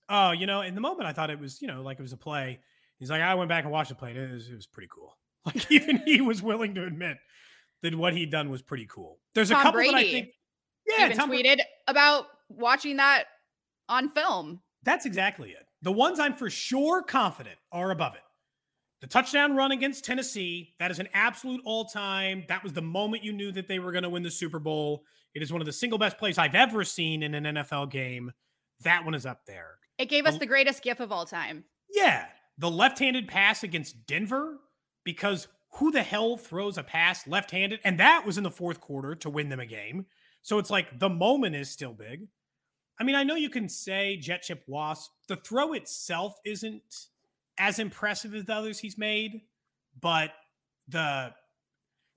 [0.10, 2.14] oh, you know, in the moment I thought it was, you know, like it was
[2.14, 2.60] a play.
[2.98, 4.12] He's like, I went back and watched the play.
[4.12, 5.18] And it was, it was pretty cool.
[5.44, 7.18] Like even he was willing to admit
[7.84, 9.20] that what he'd done was pretty cool.
[9.36, 10.30] There's a Tom couple that I think,
[10.88, 13.26] yeah, even Tom tweeted about watching that
[13.90, 14.62] on film.
[14.84, 15.66] That's exactly it.
[15.82, 18.22] The ones I'm for sure confident are above it.
[19.02, 22.46] The touchdown run against Tennessee, that is an absolute all time.
[22.50, 25.04] That was the moment you knew that they were going to win the Super Bowl.
[25.34, 28.32] It is one of the single best plays I've ever seen in an NFL game.
[28.82, 29.78] That one is up there.
[29.98, 31.64] It gave us Um, the greatest gif of all time.
[31.92, 32.26] Yeah.
[32.60, 34.58] The left handed pass against Denver,
[35.04, 37.80] because who the hell throws a pass left handed?
[37.84, 40.06] And that was in the fourth quarter to win them a game.
[40.42, 42.28] So it's like the moment is still big.
[43.00, 45.12] I mean, I know you can say jet chip wasp.
[45.28, 47.08] The throw itself isn't
[47.58, 49.42] as impressive as the others he's made,
[50.00, 50.32] but
[50.88, 51.32] the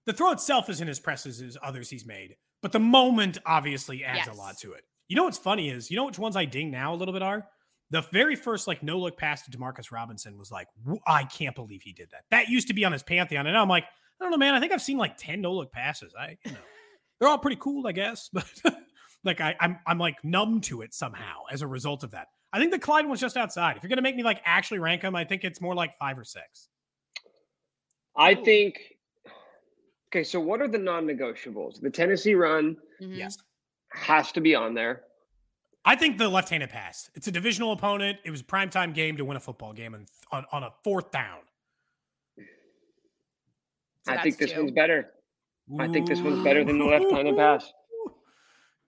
[0.06, 2.36] the throw itself isn't as impressive as others he's made.
[2.60, 4.28] But the moment obviously adds Yes.
[4.36, 4.84] a lot to it.
[5.08, 7.22] You know what's funny is you know which ones I ding now a little bit
[7.22, 7.46] are
[7.94, 10.66] the very first like no look pass to Demarcus Robinson was like
[11.06, 12.24] I can't believe he did that.
[12.32, 14.54] That used to be on his pantheon, and now I'm like I don't know, man.
[14.54, 16.12] I think I've seen like ten no look passes.
[16.18, 16.58] I you know
[17.20, 18.44] they're all pretty cool, I guess, but
[19.22, 22.26] like I, I'm I'm like numb to it somehow as a result of that.
[22.52, 23.76] I think the Clyde one's just outside.
[23.76, 26.18] If you're gonna make me like actually rank them, I think it's more like five
[26.18, 26.68] or six.
[28.16, 28.80] I think.
[30.08, 31.80] Okay, so what are the non-negotiables?
[31.80, 33.16] The Tennessee run Mhm.
[33.16, 33.36] Yes.
[33.92, 35.02] has to be on there.
[35.84, 37.10] I think the left-handed pass.
[37.14, 38.18] It's a divisional opponent.
[38.24, 41.10] It was a primetime game to win a football game and on, on a fourth
[41.10, 41.40] down.
[44.06, 44.60] So I think this two.
[44.60, 45.10] one's better.
[45.78, 47.72] I think this one's better than the left-handed pass.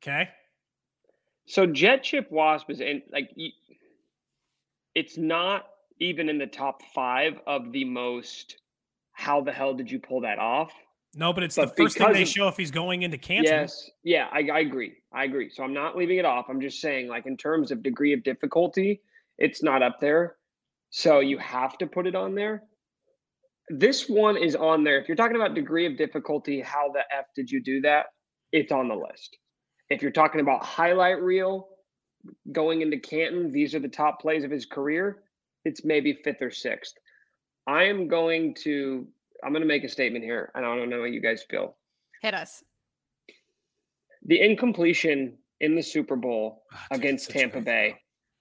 [0.02, 0.28] Okay.
[1.46, 3.30] So jet chip wasp is in like
[4.94, 5.66] it's not
[5.98, 8.58] even in the top five of the most.
[9.12, 10.70] How the hell did you pull that off?
[11.14, 13.44] No, but it's But the first thing they of- show if he's going into Canton.
[13.52, 14.94] Yes, yeah, I, I agree.
[15.12, 15.50] I agree.
[15.50, 16.46] So I'm not leaving it off.
[16.48, 19.00] I'm just saying, like in terms of degree of difficulty,
[19.38, 20.36] it's not up there.
[20.90, 22.64] So you have to put it on there.
[23.68, 25.00] This one is on there.
[25.00, 28.06] If you're talking about degree of difficulty, how the f did you do that?
[28.52, 29.36] It's on the list.
[29.90, 31.68] If you're talking about highlight reel
[32.52, 35.22] going into Canton, these are the top plays of his career.
[35.64, 36.94] It's maybe fifth or sixth.
[37.66, 39.06] I am going to.
[39.44, 41.76] I'm going to make a statement here, and I don't know how you guys feel
[42.22, 42.62] Hit us.
[44.24, 47.94] the incompletion in the Super Bowl dude, against Tampa great Bay.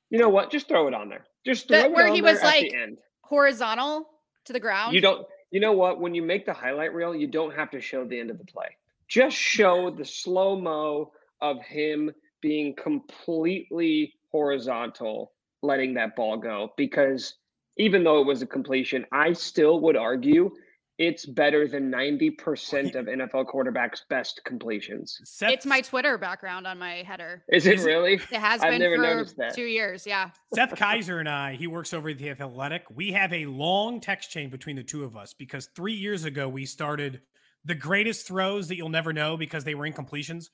[0.10, 0.52] You know what?
[0.52, 1.26] Just throw it on there.
[1.46, 2.98] Just throw The- it where on he there was at like- the end.
[3.22, 4.08] Horizontal
[4.46, 4.94] to the ground.
[4.94, 5.28] You don't.
[5.52, 6.00] You know what?
[6.00, 8.46] When you make the highlight reel, you don't have to show the end of the
[8.46, 8.68] play.
[9.08, 15.32] Just show the slow mo of him being completely horizontal,
[15.62, 16.74] letting that ball go.
[16.78, 17.36] Because
[17.78, 20.52] even though it was a completion, I still would argue
[20.98, 25.20] it's better than ninety percent of NFL quarterbacks' best completions.
[25.26, 27.44] Seth, It's my Twitter background on my header.
[27.52, 28.14] Is it- really?
[28.14, 29.54] It has I've been never for that.
[29.56, 30.08] two years.
[30.08, 30.30] Yeah.
[30.54, 32.84] Seth Keysor and I, he works over at the Athletic.
[32.94, 36.48] We have a long text chain between the two of us because three years ago
[36.48, 37.22] we started
[37.66, 40.46] the greatest throws that you'll never know because they were incompletions.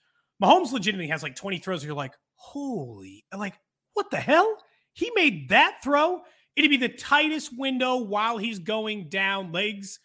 [0.41, 1.81] Mahomes legitimately has like 20 throws.
[1.81, 3.53] Where you're like, holy, like,
[3.93, 4.57] what the hell?
[4.93, 6.21] He made that throw.
[6.55, 9.99] It'd be the tightest window while he's going down, legs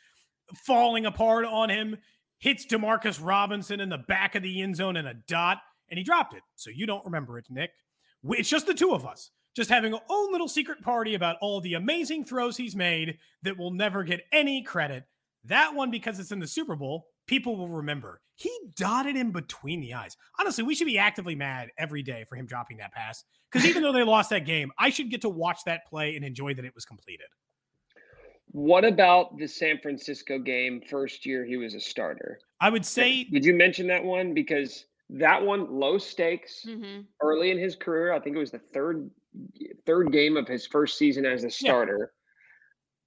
[0.55, 1.97] falling apart on him,
[2.39, 5.59] hits Demarcus Robinson in the back of the end zone in a dot,
[5.91, 6.43] and he dropped it.
[6.55, 7.71] So you don't remember it, Nick.
[8.25, 11.61] It's just the two of us, just having our own little secret party about all
[11.61, 15.05] the amazing throws he's made that will never get any credit.
[15.45, 18.21] That one, because it's in the Super Bowl, people will remember.
[18.35, 20.17] He dotted in between the eyes.
[20.39, 23.25] Honestly, we should be actively mad every day for him dropping that pass.
[23.51, 26.25] Because even though they lost that game, I should get to watch that play and
[26.25, 27.27] enjoy that it was completed.
[28.57, 30.81] What about the San Francisco game?
[30.89, 32.39] First year he was a starter.
[32.59, 34.33] I would say Did you mention that one?
[34.33, 38.15] Because that one, low stakes, hmm early in his career.
[38.15, 39.11] I think it was the third
[39.85, 42.13] third game of his first season as a starter.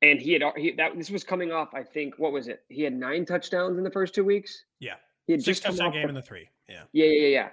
[0.03, 1.69] And he had al- he, that this was coming off.
[1.73, 2.61] I think what was it?
[2.69, 4.65] He had nine touchdowns in the first two weeks.
[4.79, 4.97] Yeah.
[5.25, 6.47] he had six just come touchdown off game the- in the three.
[6.69, 6.83] Yeah.
[6.93, 7.49] Yeah, yeah, yeah.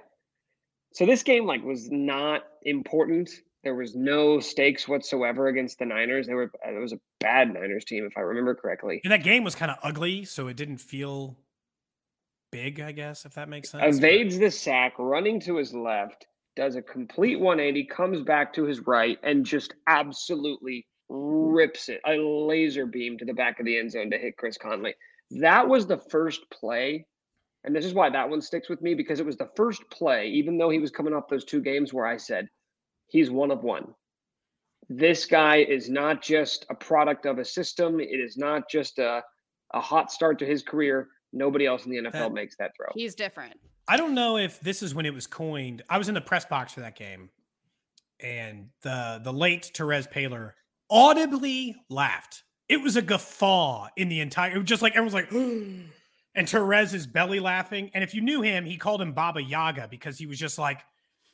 [0.92, 3.30] So this game like was not important.
[3.66, 6.28] There was no stakes whatsoever against the Niners.
[6.28, 9.00] They were uh, it was a bad Niners team if I remember correctly.
[9.02, 11.36] And that game was kind of ugly, so it didn't feel
[12.52, 13.96] big, I guess, if that makes sense.
[13.96, 18.86] Evades the sack, running to his left, does a complete 180, comes back to his
[18.86, 23.90] right, and just absolutely rips it a laser beam to the back of the end
[23.90, 24.94] zone to hit Chris Conley.
[25.32, 27.04] That was the first play.
[27.64, 30.28] And this is why that one sticks with me because it was the first play,
[30.28, 32.48] even though he was coming off those two games where I said,
[33.08, 33.94] he's one of one.
[34.88, 37.98] This guy is not just a product of a system.
[38.00, 39.22] It is not just a,
[39.74, 41.08] a hot start to his career.
[41.32, 42.88] Nobody else in the NFL That- makes that throw.
[42.94, 43.54] He's different.
[43.88, 45.82] I don't know if this is when it was coined.
[45.88, 47.30] I was in the press box for that game,
[48.20, 50.52] and the the late Terez Paylor
[50.90, 52.42] audibly laughed.
[52.68, 54.54] It was a guffaw in the entire.
[54.56, 57.90] It was just like everyone's like, and Terez is belly laughing.
[57.94, 60.80] And if you knew him, he called him Baba Yaga because he was just like,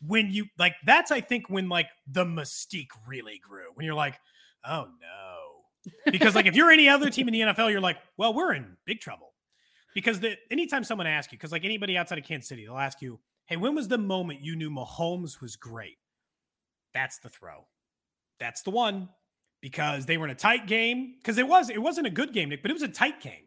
[0.07, 3.67] when you like that's I think when like the mystique really grew.
[3.75, 4.19] When you're like,
[4.65, 8.35] oh no, because like if you're any other team in the NFL, you're like, well,
[8.35, 9.33] we're in big trouble.
[9.95, 13.03] Because the anytime someone asks you, because like anybody outside of Kansas City, they'll ask
[13.03, 15.99] you, "Hey, when was the moment you knew Mahomes was great?"
[16.95, 17.67] That's the throw.
[18.41, 19.11] That's the one.
[19.61, 21.15] Because they were in a tight game.
[21.19, 23.47] Because it was, it wasn't a good game, Nick, but it was a tight game.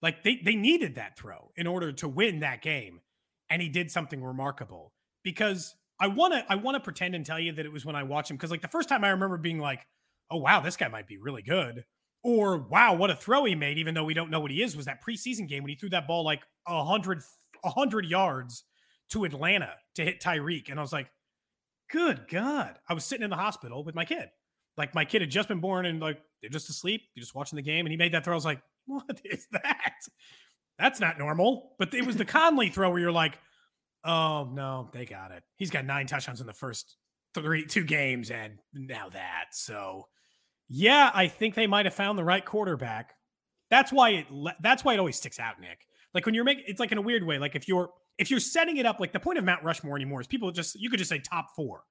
[0.00, 3.00] Like they they needed that throw in order to win that game,
[3.50, 4.92] and he did something remarkable.
[5.24, 7.96] Because I want to I want to pretend and tell you that it was when
[7.96, 9.86] I watched him because like the first time I remember being like,
[10.30, 11.84] oh wow, this guy might be really good,
[12.22, 14.76] or wow, what a throw he made, even though we don't know what he is.
[14.76, 17.22] Was that preseason game when he threw that ball like a hundred
[17.64, 18.64] a hundred yards
[19.10, 21.10] to Atlanta to hit Tyreek, and I was like,
[21.90, 24.28] good God, I was sitting in the hospital with my kid,
[24.76, 27.56] like my kid had just been born and like they're just asleep, you're just watching
[27.56, 28.34] the game, and he made that throw.
[28.34, 29.94] I was like, what is that?
[30.78, 31.72] That's not normal.
[31.78, 33.38] But it was the Conley throw where you're like
[34.04, 35.42] Oh no, they got it.
[35.56, 36.96] He's got nine touchdowns in the first
[37.34, 39.46] three two games, and now that.
[39.52, 40.08] So,
[40.68, 43.14] yeah, I think they might have found the right quarterback.
[43.70, 44.26] That's why it.
[44.60, 45.86] That's why it always sticks out, Nick.
[46.14, 47.38] Like when you're making, it's like in a weird way.
[47.38, 50.20] Like if you're if you're setting it up, like the point of Mount Rushmore anymore
[50.20, 51.84] is people just you could just say top four,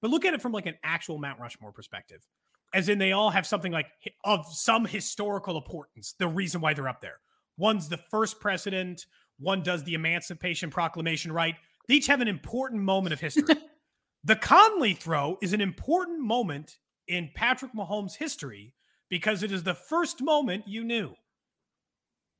[0.00, 2.26] but look at it from like an actual Mount Rushmore perspective,
[2.72, 3.86] as in they all have something like
[4.24, 6.14] of some historical importance.
[6.18, 7.20] The reason why they're up there.
[7.56, 9.04] One's the first president.
[9.40, 11.56] One does the Emancipation Proclamation right.
[11.88, 13.56] They each have an important moment of history.
[14.24, 18.74] the Conley throw is an important moment in Patrick Mahomes' history
[19.08, 21.14] because it is the first moment you knew.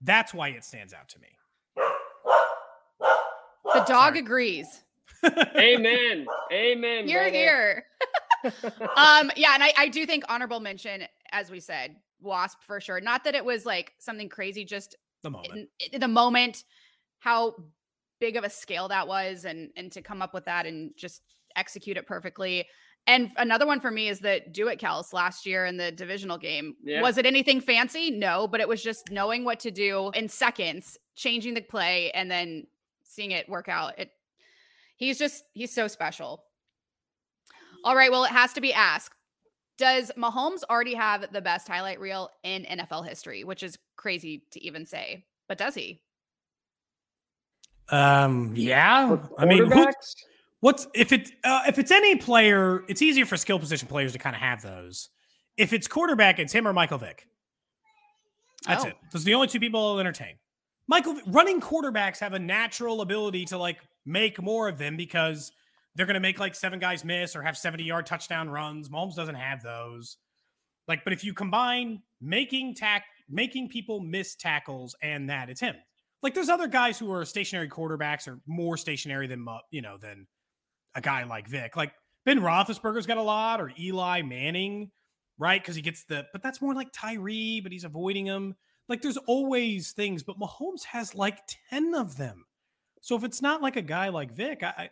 [0.03, 1.29] That's why it stands out to me.
[3.65, 4.19] The dog Sorry.
[4.19, 4.83] agrees.
[5.57, 6.27] Amen.
[6.53, 7.07] Amen.
[7.07, 7.87] Here, here.
[8.45, 13.01] um, yeah, and I, I do think honorable mention, as we said, Wasp for sure.
[13.01, 15.53] Not that it was like something crazy, just the moment.
[15.53, 16.65] In, in the moment
[17.21, 17.55] how
[18.19, 21.23] big of a scale that was and and to come up with that and just
[21.57, 22.67] execute it perfectly.
[23.07, 26.37] And another one for me is that do it Kels last year in the divisional
[26.37, 26.77] game.
[26.85, 27.01] Yeah.
[27.01, 28.11] Was it anything fancy?
[28.11, 32.31] No, but it was just knowing what to do in seconds, changing the play, and
[32.31, 32.67] then
[33.05, 33.99] seeing it work out.
[33.99, 34.11] It
[34.97, 36.45] he's just he's so special.
[37.83, 39.15] All right, well, it has to be asked.
[39.79, 44.63] Does Mahomes already have the best highlight reel in NFL history, which is crazy to
[44.63, 46.03] even say, but does he?
[47.91, 49.17] Um, yeah.
[49.39, 49.87] I mean, who,
[50.61, 54.19] what's if it uh, if it's any player, it's easier for skill position players to
[54.19, 55.09] kind of have those.
[55.57, 57.27] If it's quarterback, it's him or Michael Vick.
[58.67, 58.89] That's oh.
[58.89, 58.97] it.
[59.13, 60.37] Those are the only two people I'll entertain.
[60.87, 65.53] Michael running quarterbacks have a natural ability to like make more of them because
[65.95, 68.89] they're going to make like seven guys miss or have 70 yard touchdown runs.
[68.89, 70.17] Mahomes doesn't have those.
[70.89, 75.77] Like, but if you combine making tack, making people miss tackles and that, it's him
[76.23, 80.27] like there's other guys who are stationary quarterbacks or more stationary than you know than
[80.95, 81.77] a guy like Vick.
[81.77, 81.93] Like
[82.25, 84.91] Ben Roethlisberger's got a lot, or Eli Manning,
[85.39, 85.61] right?
[85.61, 88.55] Because he gets the, but that's more like Tyree, but he's avoiding him.
[88.89, 91.39] Like there's always things, but Mahomes has like
[91.71, 92.45] ten of them.
[93.01, 94.91] So if it's not like a guy like Vick, I, I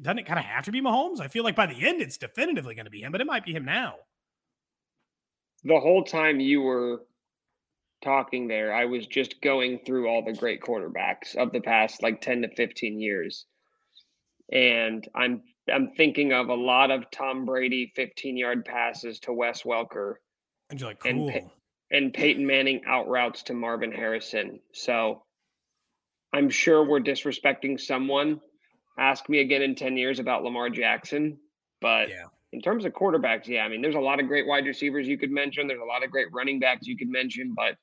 [0.00, 1.20] doesn't it kind of have to be Mahomes?
[1.20, 3.44] I feel like by the end it's definitively going to be him, but it might
[3.44, 3.96] be him now.
[5.64, 7.02] The whole time you were
[8.02, 12.20] talking there, I was just going through all the great quarterbacks of the past like
[12.20, 13.46] 10 to 15 years.
[14.50, 20.14] And I'm I'm thinking of a lot of Tom Brady 15-yard passes to Wes Welker.
[20.70, 21.28] And you're like, cool.
[21.28, 21.50] And,
[21.90, 24.60] and Peyton Manning out routes to Marvin Harrison.
[24.72, 25.24] So
[26.32, 28.40] I'm sure we're disrespecting someone.
[28.98, 31.38] Ask me again in 10 years about Lamar Jackson.
[31.80, 32.24] But yeah.
[32.52, 35.18] in terms of quarterbacks, yeah, I mean, there's a lot of great wide receivers you
[35.18, 35.66] could mention.
[35.66, 37.76] There's a lot of great running backs you could mention, but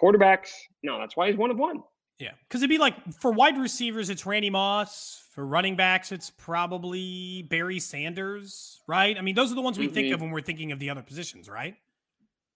[0.00, 0.50] Quarterbacks,
[0.82, 1.82] no, that's why he's one of one.
[2.18, 5.18] Yeah, because it'd be like for wide receivers, it's Randy Moss.
[5.32, 9.16] For running backs, it's probably Barry Sanders, right?
[9.16, 9.94] I mean, those are the ones we mm-hmm.
[9.94, 11.74] think of when we're thinking of the other positions, right?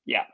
[0.05, 0.25] Yeah.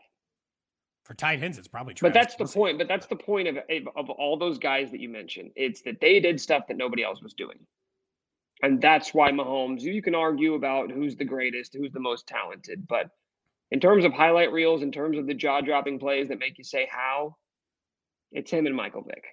[1.05, 1.95] For tight ends, it's probably.
[1.95, 2.79] Travis but that's the point.
[2.79, 3.57] But that's the point of
[3.97, 5.51] of all those guys that you mentioned.
[5.57, 7.59] It's that they did stuff that nobody else was doing,
[8.63, 9.81] and that's why Mahomes.
[9.81, 13.09] You can argue about who's the greatest, who's the most talented, but
[13.73, 16.65] in terms of highlight reels, in terms of the jaw dropping plays that make you
[16.65, 17.35] say how,
[18.31, 19.25] it's him and Michael Vick.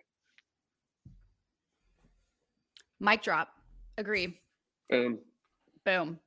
[3.01, 3.49] Mic drop.
[3.97, 4.39] Agree.
[4.89, 5.19] Boom.
[5.85, 6.19] Boom.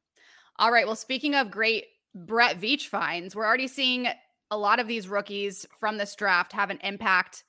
[0.58, 0.86] All right.
[0.86, 4.06] Well, speaking of great Brett Veach finds, we're already seeing
[4.50, 7.44] a lot of these rookies from this draft have an impact.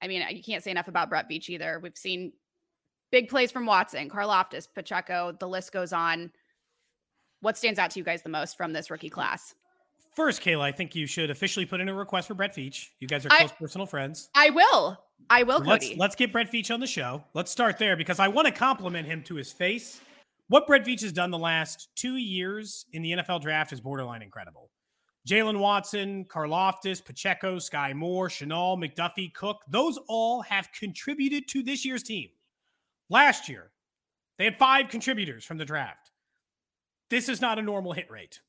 [0.00, 1.80] I mean, you can't say enough about Brett Veach either.
[1.82, 2.32] We've seen
[3.10, 6.30] big plays from Watson, Karlaftis, Pacheco, the list goes on.
[7.40, 9.52] What stands out to you guys the most from this rookie class?
[10.16, 12.88] First, Kayla, I think you should officially put in a request for Brett Veach.
[13.00, 14.30] You guys are close I, personal friends.
[14.34, 14.98] I will.
[15.28, 15.88] I will, Cody.
[15.88, 17.22] Let's, let's get Brett Veach on the show.
[17.34, 20.00] Let's start there because I want to compliment him to his face.
[20.48, 24.22] What Brett Veach has done the last two years in the NFL draft is borderline
[24.22, 24.70] incredible.
[25.28, 31.84] Jaylen Watson, Karlaftis, Pacheco, Sky Moore, Chenal, McDuffie, Cook, those all have contributed to this
[31.84, 32.28] year's team.
[33.10, 33.70] Last year,
[34.38, 36.10] they had five contributors from the draft.
[37.10, 38.40] This is not a normal hit rate.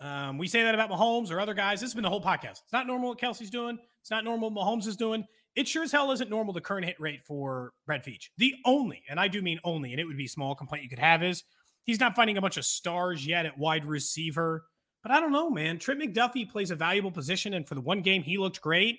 [0.00, 1.80] Um, we say that about Mahomes or other guys.
[1.80, 2.60] This has been the whole podcast.
[2.62, 3.78] It's not normal what Kelce's doing.
[4.02, 5.24] It's not normal what Mahomes is doing.
[5.54, 8.28] it sure as hell isn't normal the current hit rate for Brett Veach.
[8.36, 10.98] The only, and I do mean only, and it would be small complaint you could
[10.98, 11.44] have is
[11.84, 14.64] he's not finding a bunch of stars yet at wide receiver.
[15.02, 15.78] But I don't know, man.
[15.78, 18.98] Trent McDuffie plays a valuable position, and for the one game he looked great.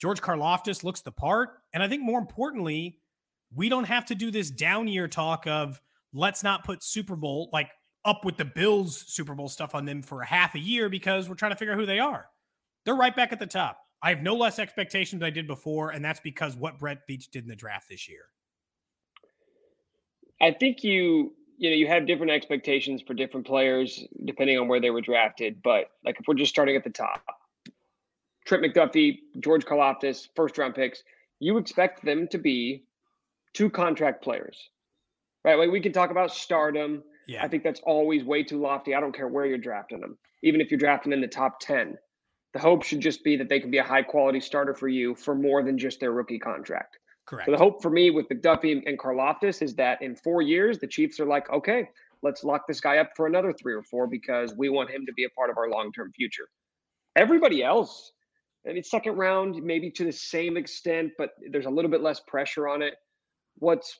[0.00, 2.98] George Karlaftis looks the part, and I think more importantly,
[3.54, 5.80] we don't have to do this down year talk of
[6.12, 7.70] let's not put Super Bowl like
[8.06, 11.28] up with the Bills Super Bowl stuff on them for a half a year because
[11.28, 12.26] we're trying to figure out who they are.
[12.84, 13.78] They're right back at the top.
[14.02, 17.42] I have no less expectations I did before, and that's because what Brett Veach did
[17.42, 18.26] in the draft this year.
[20.40, 24.80] I think you you know you have different expectations for different players depending on where
[24.80, 25.62] they were drafted.
[25.62, 27.24] But like if we're just starting at the top,
[28.44, 31.02] Trent McDuffie, George Karlaftis, first round picks,
[31.40, 32.84] you expect them to be
[33.54, 34.70] two contract players,
[35.44, 35.58] right?
[35.58, 37.02] Like we can talk about stardom.
[37.26, 37.44] Yeah.
[37.44, 38.94] I think that's always way too lofty.
[38.94, 41.98] I don't care where you're drafting them, even if you're drafting in the top 10.
[42.54, 45.14] The hope should just be that they can be a high quality starter for you
[45.14, 46.98] for more than just their rookie contract.
[47.26, 47.46] Correct.
[47.46, 50.86] So the hope for me with McDuffie and Karlaftis is that in four years, the
[50.86, 51.88] Chiefs are like, okay,
[52.22, 55.12] let's lock this guy up for another three or four because we want him to
[55.12, 56.48] be a part of our long term future.
[57.16, 58.12] Everybody else,
[58.68, 62.20] I mean, second round, maybe to the same extent, but there's a little bit less
[62.20, 62.94] pressure on it.
[63.58, 63.98] What's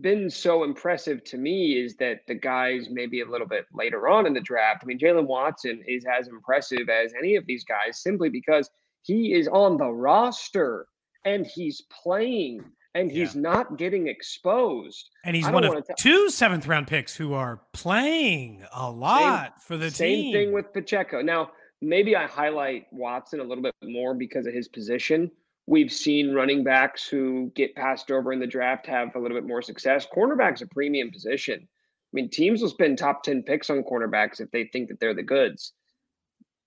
[0.00, 4.26] been so impressive to me is that the guys maybe a little bit later on
[4.26, 4.80] in the draft.
[4.82, 8.70] I mean, Jaylen Watson is as impressive as any of these guys simply because
[9.02, 10.86] he is on the roster
[11.24, 13.42] and he's playing and he's yeah.
[13.42, 15.10] not getting exposed.
[15.24, 19.52] And he's one of t- two seventh round picks who are playing a lot same,
[19.60, 20.32] for the same team.
[20.32, 21.22] Same thing with Pacheco.
[21.22, 21.50] Now,
[21.82, 25.30] maybe I highlight Watson a little bit more because of his position
[25.66, 29.46] We've seen running backs who get passed over in the draft have a little bit
[29.46, 30.06] more success.
[30.14, 31.60] Cornerback's are a premium position.
[31.62, 35.14] I mean, teams will spend top 10 picks on cornerbacks if they think that they're
[35.14, 35.72] the goods.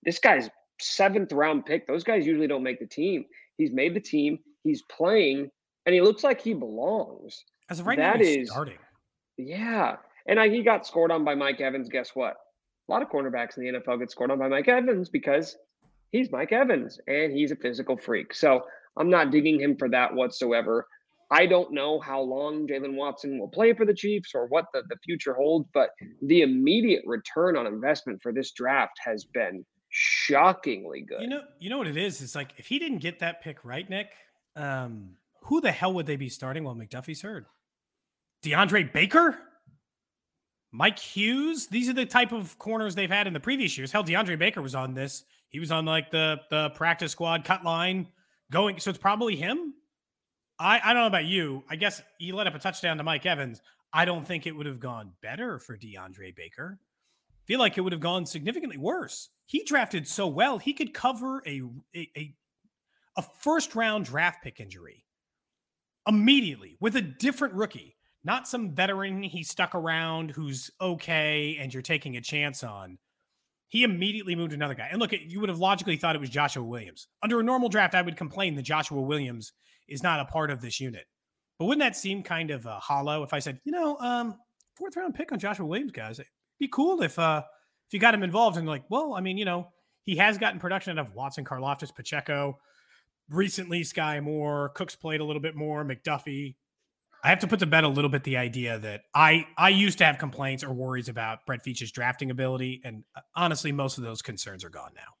[0.04, 1.86] This guy's seventh round pick.
[1.86, 3.24] Those guys usually don't make the team.
[3.56, 4.38] He's made the team.
[4.64, 5.50] He's playing,
[5.86, 7.44] and he looks like he belongs.
[7.70, 8.78] As of right that now, he's is, starting.
[9.38, 9.96] Yeah.
[10.26, 11.88] And I, he got scored on by Mike Evans.
[11.88, 12.36] Guess what?
[12.88, 15.56] A lot of cornerbacks in the NFL get scored on by Mike Evans because
[16.12, 18.34] he's Mike Evans and he's a physical freak.
[18.34, 18.64] So
[19.00, 20.86] I'm not digging him for that whatsoever.
[21.30, 24.82] I don't know how long Jaylen Watson will play for the Chiefs or what the,
[24.88, 25.90] the future holds, but
[26.22, 31.22] the immediate return on investment for this draft has been shockingly good.
[31.22, 32.20] You know, you know what it is?
[32.20, 34.08] It's like if he didn't get that pick right, Nick,
[34.54, 37.46] um, who the hell would they be starting while McDuffie's hurt?
[38.44, 39.38] DeAndre Baker?
[40.72, 41.68] Mike Hughes?
[41.68, 43.92] These are the type of corners they've had in the previous years.
[43.92, 45.24] Hell, DeAndre Baker was on this.
[45.48, 48.08] He was on like the the practice squad cut line
[48.50, 48.78] going.
[48.80, 49.74] So it's probably him.
[50.58, 51.64] I, I don't know about you.
[51.70, 53.62] I guess he let up a touchdown to Mike Evans.
[53.92, 56.78] I don't think it would have gone better for DeAndre Baker.
[57.46, 59.30] Feel like it would have gone significantly worse.
[59.46, 61.62] He drafted so well, he could cover a,
[61.96, 62.34] a,
[63.16, 65.04] a first round draft pick injury
[66.06, 71.82] immediately with a different rookie, not some veteran he stuck around who's okay and you're
[71.82, 72.98] taking a chance on
[73.70, 74.88] he immediately moved another guy.
[74.90, 77.08] And look, you would have logically thought it was Joshua Williams.
[77.22, 79.52] Under a normal draft, I would complain that Joshua Williams
[79.88, 81.06] is not a part of this unit.
[81.58, 84.36] But wouldn't that seem kind of uh, hollow if I said, you know, um,
[84.76, 86.18] fourth round pick on Joshua Williams, guys?
[86.18, 87.42] It'd be cool if uh,
[87.86, 89.68] if you got him involved and like, well, I mean, you know,
[90.04, 92.58] he has gotten production out of Watson, Karlaftis, Pacheco,
[93.28, 96.56] recently Sky Moore, Cooks played a little bit more, McDuffie.
[97.22, 99.98] I have to put to bed a little bit the idea that I I used
[99.98, 104.04] to have complaints or worries about Brett Veach's drafting ability, and uh, honestly, most of
[104.04, 105.12] those concerns are gone now.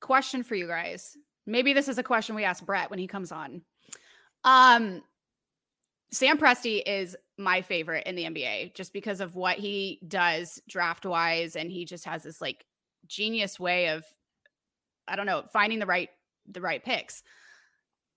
[0.00, 1.16] Question for you guys.
[1.46, 3.62] Maybe this is a question we ask Brett when he comes on.
[4.44, 5.02] Um,
[6.12, 11.04] Sam Presti is my favorite in the NBA just because of what he does draft
[11.04, 12.64] wise, and he just has this like
[13.06, 14.04] genius way of,
[15.08, 16.10] I don't know, finding the right
[16.48, 17.22] the right picks.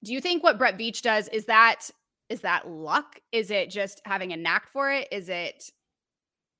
[0.03, 1.89] Do you think what Brett Veach does is that
[2.29, 3.19] is that luck?
[3.31, 5.07] Is it just having a knack for it?
[5.11, 5.63] Is it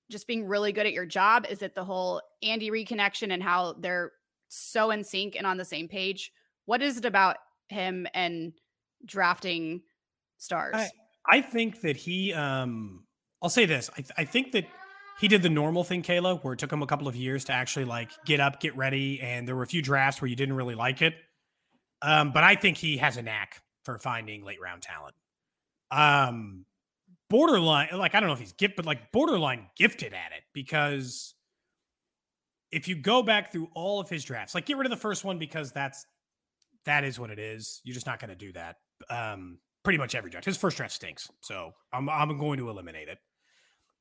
[0.10, 1.46] just being really good at your job?
[1.50, 4.12] Is it the whole Andy Reid connection and how they're
[4.48, 6.32] so in sync and on the same page?
[6.66, 7.38] What is it about
[7.70, 8.54] him and
[9.06, 9.82] drafting
[10.38, 10.76] stars?
[10.76, 10.90] I,
[11.30, 13.04] I think that he, um,
[13.42, 13.90] I'll say this.
[13.94, 14.66] I, th- I think that
[15.20, 17.54] he did the normal thing, Kayla, where it took him a couple of years to
[17.54, 19.20] actually like get up, get ready.
[19.20, 21.16] And there were a few drafts where you didn't really like it.
[22.02, 25.16] Um, but I think he has a knack for finding late round talent
[25.92, 26.66] um
[27.30, 31.36] borderline like I don't know if he's gift, but like borderline gifted at it because
[32.72, 35.24] if you go back through all of his drafts, like get rid of the first
[35.24, 36.06] one because that's
[36.86, 37.82] that is what it is.
[37.84, 38.78] You're just not going to do that.
[39.10, 40.46] Um, pretty much every draft.
[40.46, 43.20] His first draft stinks, so I'm I'm going to eliminate it.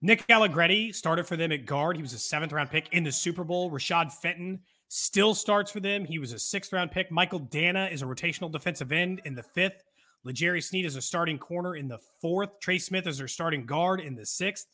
[0.02, 1.96] Nick Allegretti started for them at guard.
[1.96, 3.70] He was a seventh round pick in the Super Bowl.
[3.70, 6.04] Rashad Fenton still starts for them.
[6.04, 7.10] He was a sixth round pick.
[7.10, 9.82] Michael Danna is a rotational defensive end in the fifth.
[10.26, 12.58] L'Jarius Sneed is a starting corner in the fourth.
[12.60, 14.66] Trey Smith is their starting guard in the sixth.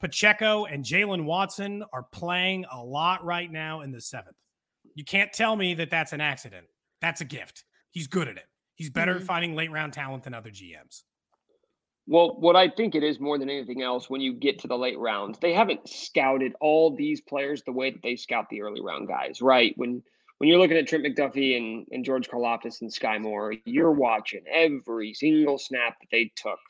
[0.00, 4.36] Pacheco and Jaylen Watson are playing a lot right now in the seventh.
[4.94, 6.66] You can't tell me that that's an accident.
[7.00, 7.64] That's a gift.
[7.90, 8.44] He's good at it.
[8.74, 9.20] He's better Mhm.
[9.20, 11.04] at finding late round talent than other GMs.
[12.06, 14.78] Well, what I think it is more than anything else, when you get to the
[14.78, 18.80] late rounds, they haven't scouted all these players the way that they scout the early
[18.80, 19.72] round guys, right?
[19.76, 20.02] When
[20.38, 24.42] when you're looking at Trent McDuffie and, and George Karlaftis and Sky Moore, you're watching
[24.50, 26.60] every single snap that they took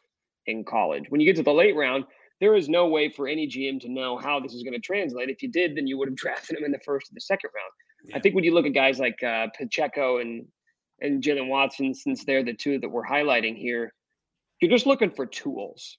[0.46, 1.04] in college.
[1.10, 2.04] When you get to the late round,
[2.40, 5.28] there is no way for any GM to know how this is going to translate.
[5.28, 7.50] If you did, then you would have drafted him in the first or the second
[7.54, 8.14] round.
[8.14, 10.46] I think when you look at guys like uh, Pacheco and
[11.00, 13.92] and Jaylen Watson, since they're the two that we're highlighting here,
[14.60, 15.96] you're just looking for tools.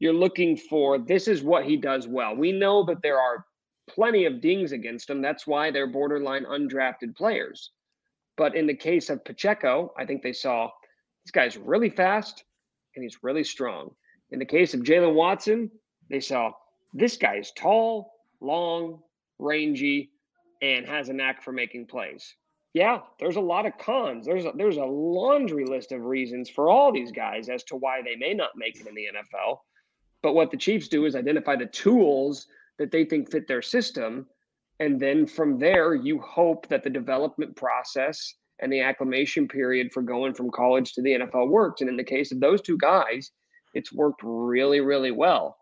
[0.00, 2.34] You're looking for this is what he does well.
[2.36, 3.46] We know that there are
[3.94, 5.22] plenty of dings against them.
[5.22, 7.70] That's why they're borderline undrafted players.
[8.36, 10.70] But in the case of Pacheco, I think they saw
[11.24, 12.44] this guy's really fast
[12.94, 13.90] and he's really strong.
[14.30, 15.70] In the case of Jaylen Watson,
[16.10, 16.52] they saw
[16.94, 19.00] this guy is tall, long,
[19.38, 20.10] rangy,
[20.62, 22.34] and has a knack for making plays.
[22.74, 24.24] Yeah, there's a lot of cons.
[24.24, 28.00] There's a, there's a laundry list of reasons for all these guys as to why
[28.02, 29.58] they may not make it in the NFL.
[30.22, 32.46] But what the Chiefs do is identify the tools
[32.82, 34.26] that they think fit their system.
[34.80, 40.02] And then from there, you hope that the development process and the acclimation period for
[40.02, 41.80] going from college to the NFL works.
[41.80, 43.30] And in the case of those two guys,
[43.74, 45.56] it's worked really, really well.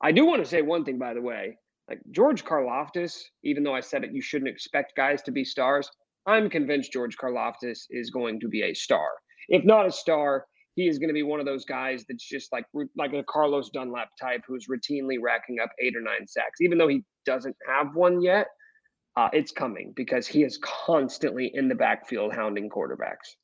[0.00, 1.58] I do want to say one thing, by the way.
[1.88, 5.90] Like George Karlaftis, even though I said it, you shouldn't expect guys to be stars.
[6.26, 9.08] I'm convinced George Karlaftis is going to be a star.
[9.48, 12.52] If not a star, he is going to be one of those guys that's just
[12.52, 12.64] like
[12.96, 16.60] like a Carlos Dunlap type who's routinely racking up eight or nine sacks.
[16.60, 18.46] Even though he doesn't have one yet,
[19.16, 23.36] uh, it's coming because he is constantly in the backfield hounding quarterbacks.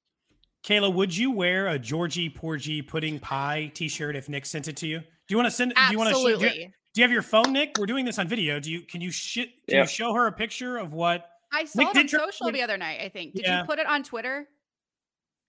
[0.65, 4.87] Kayla, would you wear a Georgie Porgy pudding pie T-shirt if Nick sent it to
[4.87, 4.99] you?
[4.99, 5.75] Do you want to send?
[5.75, 6.15] Do you want to?
[6.15, 6.65] Do you, Absolutely.
[6.95, 7.77] do you have your phone, Nick?
[7.79, 8.59] We're doing this on video.
[8.59, 8.81] Do you?
[8.83, 9.51] Can you shit?
[9.69, 9.83] Can Yeah.
[9.83, 11.27] you show her a picture of what?
[11.53, 13.35] I saw Nick it on did try- social the other night, I think.
[13.35, 13.61] Did Yeah.
[13.61, 14.49] you put it on Twitter?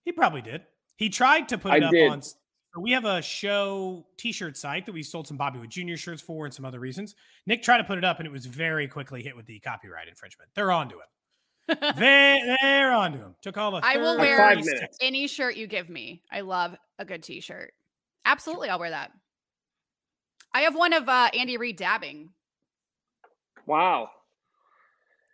[0.06, 0.62] He probably did.
[1.00, 2.12] He tried to put I it up did.
[2.12, 2.22] on.
[2.78, 5.96] We have a show T-shirt site that we sold some Bobby Wood Jr.
[5.96, 7.16] shirts for and some other reasons.
[7.48, 10.10] Nick tried to put it up, and it was very quickly hit with the copyright
[10.10, 10.50] infringement.
[10.56, 11.78] They're onto him.
[11.98, 13.36] they, they're onto him.
[13.42, 13.80] Took all the.
[13.82, 14.74] I will wear five seconds.
[14.74, 14.98] minutes.
[15.02, 16.22] any shirt you give me.
[16.30, 17.72] I love a good t-shirt.
[18.26, 19.12] Absolutely, I'll wear that.
[20.54, 22.30] I have one of uh, Andy Reid dabbing.
[23.66, 24.10] Wow.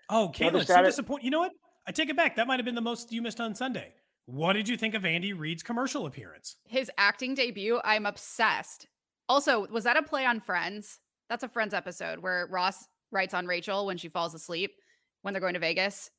[0.10, 1.26] Oh, Another Kayla, so Saturday- disappointed.
[1.26, 1.54] You know what?
[1.88, 2.36] I take it back.
[2.36, 3.94] That might have been the most you missed on Sunday.
[4.26, 6.56] What did you think of Andy Reid's commercial appearance?
[6.66, 8.88] His acting debut, I'm obsessed.
[9.30, 11.00] Also, was that a play on Friends?
[11.30, 14.72] That's a Friends episode where Ross writes on Rachel when she falls asleep
[15.22, 16.10] when they're going to Vegas.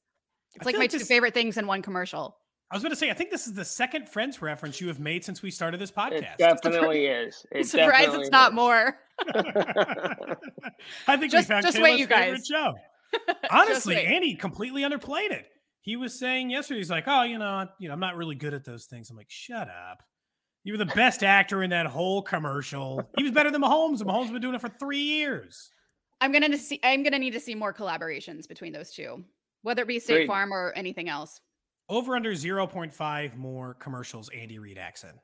[0.54, 2.36] It's I like my like two this- favorite things in one commercial.
[2.70, 4.98] I was going to say, I think this is the second Friends reference you have
[4.98, 6.36] made since we started this It podcast.
[6.38, 7.46] definitely is.
[7.52, 8.56] It Surprised definitely it's not is.
[8.56, 8.98] more.
[11.06, 12.46] I think Just- we found just Kayla's wait, you favorite guys.
[12.46, 12.74] show.
[13.50, 13.96] Honestly.
[13.96, 15.46] Andy completely underplayed it.
[15.86, 18.52] He was saying yesterday, he's like, "Oh, you know, you know, I'm not really good
[18.52, 20.02] at those things." I'm like, "Shut up!
[20.64, 23.08] You were the best actor in that whole commercial.
[23.16, 25.70] He was better than Mahomes, and Mahomes has been doing it for three years."
[26.20, 26.80] I'm gonna see.
[26.82, 29.24] I'm gonna need to see more collaborations between those two,
[29.62, 30.26] whether it be State Agreed.
[30.26, 31.40] Farm or anything else.
[31.88, 34.28] Over under 0.5 more commercials.
[34.30, 35.16] Andy Reid accent.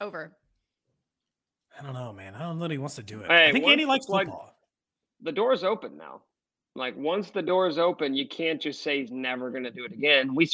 [0.00, 0.36] Over.
[1.78, 2.34] I don't know, man.
[2.34, 3.28] I don't know that he wants to do it.
[3.28, 4.56] Hey, I think Andy likes plug- football.
[5.20, 6.22] the door's open now.
[6.76, 9.92] Like once the door's open, you can't just say he's never going to do it
[9.92, 10.34] again.
[10.34, 10.48] We,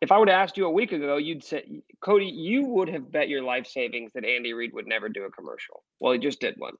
[0.00, 3.10] if I would have asked you a week ago, you'd say, Cody, you would have
[3.10, 5.82] bet your life savings that Andy Reid would never do a commercial.
[6.00, 6.74] Well, he just did one.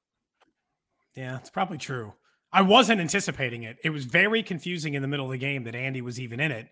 [1.15, 2.13] Yeah, it's probably true.
[2.53, 3.79] I wasn't anticipating it.
[3.83, 6.53] It was very confusing in the middle of the game that Andy was even in
[6.53, 6.69] it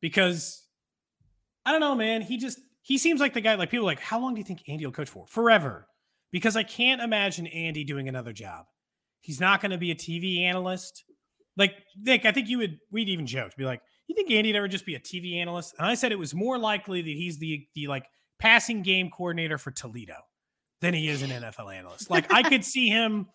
[0.00, 0.66] because
[1.64, 2.22] I don't know, man.
[2.22, 3.54] He just he seems like the guy.
[3.54, 5.26] Like people like, how long do you think Andy will coach for?
[5.26, 5.86] Forever.
[6.30, 8.66] Because I can't imagine Andy doing another job.
[9.20, 11.04] He's not going to be a TV analyst.
[11.56, 12.78] Like Nick, I think you would.
[12.90, 15.74] We'd even joked, be like, you think Andy'd ever just be a TV analyst?
[15.78, 18.06] And I said it was more likely that he's the the like
[18.38, 20.16] passing game coordinator for Toledo
[20.80, 22.10] than he is an NFL analyst.
[22.10, 23.28] Like I could see him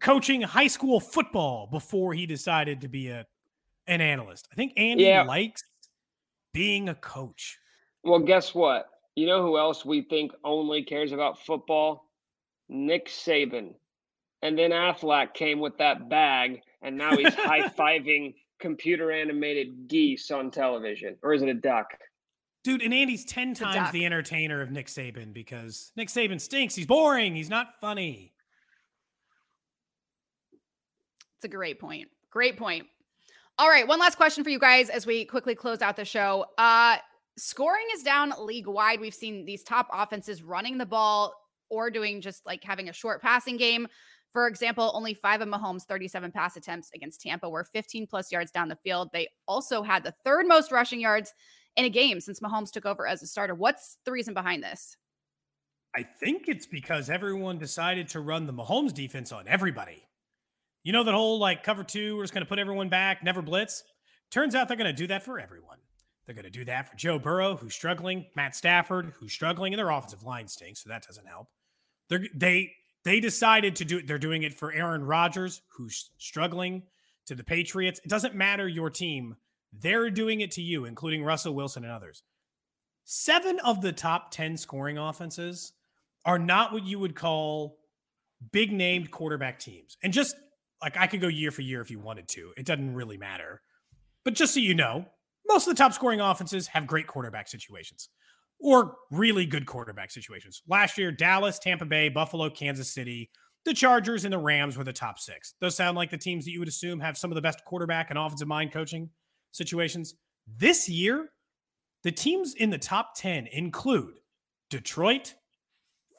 [0.00, 3.26] coaching high school football before he decided to be a
[3.86, 4.48] an analyst.
[4.50, 5.22] I think Andy Yeah.
[5.22, 5.62] likes
[6.52, 7.58] being a coach.
[8.04, 8.88] Well, guess what?
[9.14, 12.08] You know who else we think only cares about football?
[12.68, 13.74] Nick Saban.
[14.42, 20.30] And then Aflac came with that bag, and now he's high fiving computer animated geese
[20.30, 21.16] on television.
[21.22, 21.86] Or is it a duck?
[22.64, 26.74] Dude, and Andy's 10 a times the entertainer of Nick Saban because Nick Saban stinks.
[26.74, 27.34] He's boring.
[27.34, 28.32] He's not funny.
[31.36, 32.08] It's a great point.
[32.30, 32.86] Great point.
[33.58, 36.46] All right, one last question for you guys as we quickly close out the show.
[36.56, 36.98] Uh
[37.36, 39.00] scoring is down league wide.
[39.00, 41.34] We've seen these top offenses running the ball
[41.68, 43.88] or doing just like having a short passing game.
[44.32, 48.50] For example, only five of Mahomes' 37 pass attempts against Tampa were 15 plus yards
[48.50, 49.10] down the field.
[49.12, 51.34] They also had the third most rushing yards
[51.76, 53.54] in a game since Mahomes took over as a starter.
[53.54, 54.96] What's the reason behind this?
[55.94, 60.02] I think it's because everyone decided to run the Mahomes defense on everybody.
[60.82, 63.42] You know that whole like cover two, we're just going to put everyone back, never
[63.42, 63.84] blitz.
[64.30, 65.76] Turns out they're going to do that for everyone.
[66.24, 69.78] They're going to do that for Joe Burrow, who's struggling, Matt Stafford, who's struggling, and
[69.78, 71.48] their offensive line stinks, so that doesn't help.
[72.08, 72.72] They're, they
[73.04, 74.06] they decided to do it.
[74.06, 76.82] They're doing it for Aaron Rodgers, who's struggling,
[77.26, 78.00] to the Patriots.
[78.04, 79.36] It doesn't matter your team.
[79.72, 82.22] They're doing it to you, including Russell Wilson and others.
[83.04, 85.72] Seven of the top 10 scoring offenses
[86.24, 87.78] are not what you would call
[88.52, 89.96] big named quarterback teams.
[90.02, 90.36] And just
[90.80, 93.62] like I could go year for year if you wanted to, it doesn't really matter.
[94.24, 95.06] But just so you know,
[95.46, 98.08] most of the top scoring offenses have great quarterback situations
[98.62, 100.62] or really good quarterback situations.
[100.68, 103.30] Last year, Dallas, Tampa Bay, Buffalo, Kansas City,
[103.64, 105.54] the Chargers, and the Rams were the top six.
[105.60, 108.10] Those sound like the teams that you would assume have some of the best quarterback
[108.10, 109.10] and offensive mind coaching
[109.50, 110.14] situations.
[110.46, 111.30] This year,
[112.02, 114.14] the teams in the top 10 include
[114.70, 115.34] Detroit,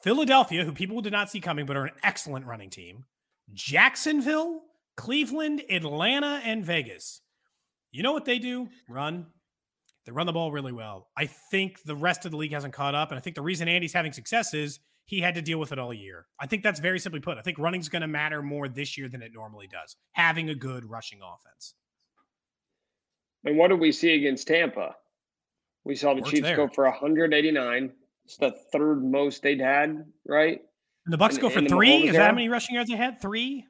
[0.02, 3.04] Philadelphia, who people did not see coming, but are an excellent running team,
[3.52, 4.60] Jacksonville,
[4.96, 7.20] Cleveland, Atlanta, and Vegas.
[7.90, 8.68] You know what they do?
[8.88, 9.26] Run.
[10.04, 11.08] They run the ball really well.
[11.16, 13.10] I think the rest of the league hasn't caught up.
[13.10, 15.78] And I think the reason Andy's having success is he had to deal with it
[15.78, 16.26] all year.
[16.38, 17.38] I think that's very simply put.
[17.38, 20.54] I think running's going to matter more this year than it normally does, having a
[20.54, 21.74] good rushing offense.
[23.44, 24.94] And what did we see against Tampa?
[25.84, 26.56] We saw the Works Chiefs there.
[26.56, 27.92] go for 189.
[28.24, 30.60] It's the third most they'd had, right?
[31.04, 32.08] And the Bucks in, go for three.
[32.08, 33.20] Is that how many rushing yards they had?
[33.20, 33.66] Three,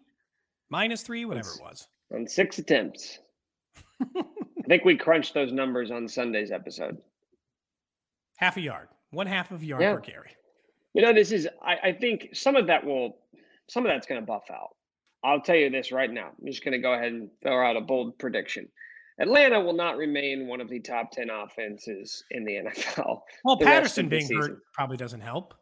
[0.71, 1.89] minus three, whatever it was.
[2.15, 3.19] On six attempts.
[4.65, 6.97] I think we crunched those numbers on Sunday's episode.
[8.37, 9.95] Half a yard, one half of a yard yeah.
[9.95, 10.31] per carry.
[10.95, 11.49] You know, this is.
[11.63, 13.19] I, I think some of that will,
[13.69, 14.71] some of that's going to buff out.
[15.23, 16.31] I'll tell you this right now.
[16.39, 18.69] I'm just going to go ahead and throw out a bold prediction.
[19.19, 23.21] Atlanta will not remain one of the top 10 offenses in the NFL.
[23.45, 24.37] Well, Patterson being season.
[24.37, 25.55] hurt probably doesn't help.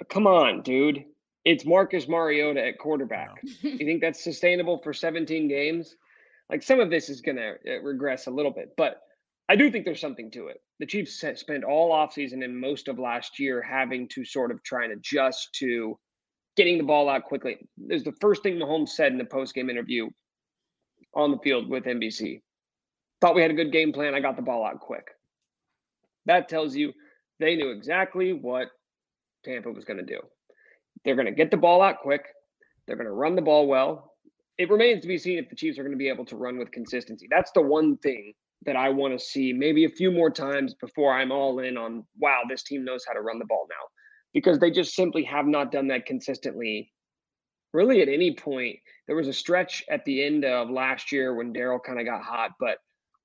[0.00, 1.04] Uh, come on, dude.
[1.44, 3.30] It's Marcus Mariota at quarterback.
[3.62, 5.96] you think that's sustainable for 17 games?
[6.50, 9.00] Like some of this is going to uh, regress a little bit, but
[9.48, 10.60] I do think there's something to it.
[10.80, 14.84] The Chiefs spent all offseason and most of last year having to sort of try
[14.84, 15.98] and adjust to
[16.56, 17.56] getting the ball out quickly.
[17.76, 20.08] There's the first thing Mahomes said in the post-game interview
[21.14, 22.40] on the field with NBC.
[23.20, 24.14] Thought we had a good game plan.
[24.14, 25.06] I got the ball out quick.
[26.26, 26.92] That tells you
[27.38, 28.68] they knew exactly what
[29.44, 30.20] Tampa was going to do.
[31.04, 32.24] They're going to get the ball out quick.
[32.86, 34.12] They're going to run the ball well.
[34.58, 36.58] It remains to be seen if the Chiefs are going to be able to run
[36.58, 37.26] with consistency.
[37.30, 38.32] That's the one thing
[38.64, 42.04] that I want to see maybe a few more times before I'm all in on,
[42.18, 43.84] wow, this team knows how to run the ball now.
[44.32, 46.92] Because they just simply have not done that consistently,
[47.72, 48.78] really at any point.
[49.06, 52.22] There was a stretch at the end of last year when Darrel kind of got
[52.22, 52.78] hot, but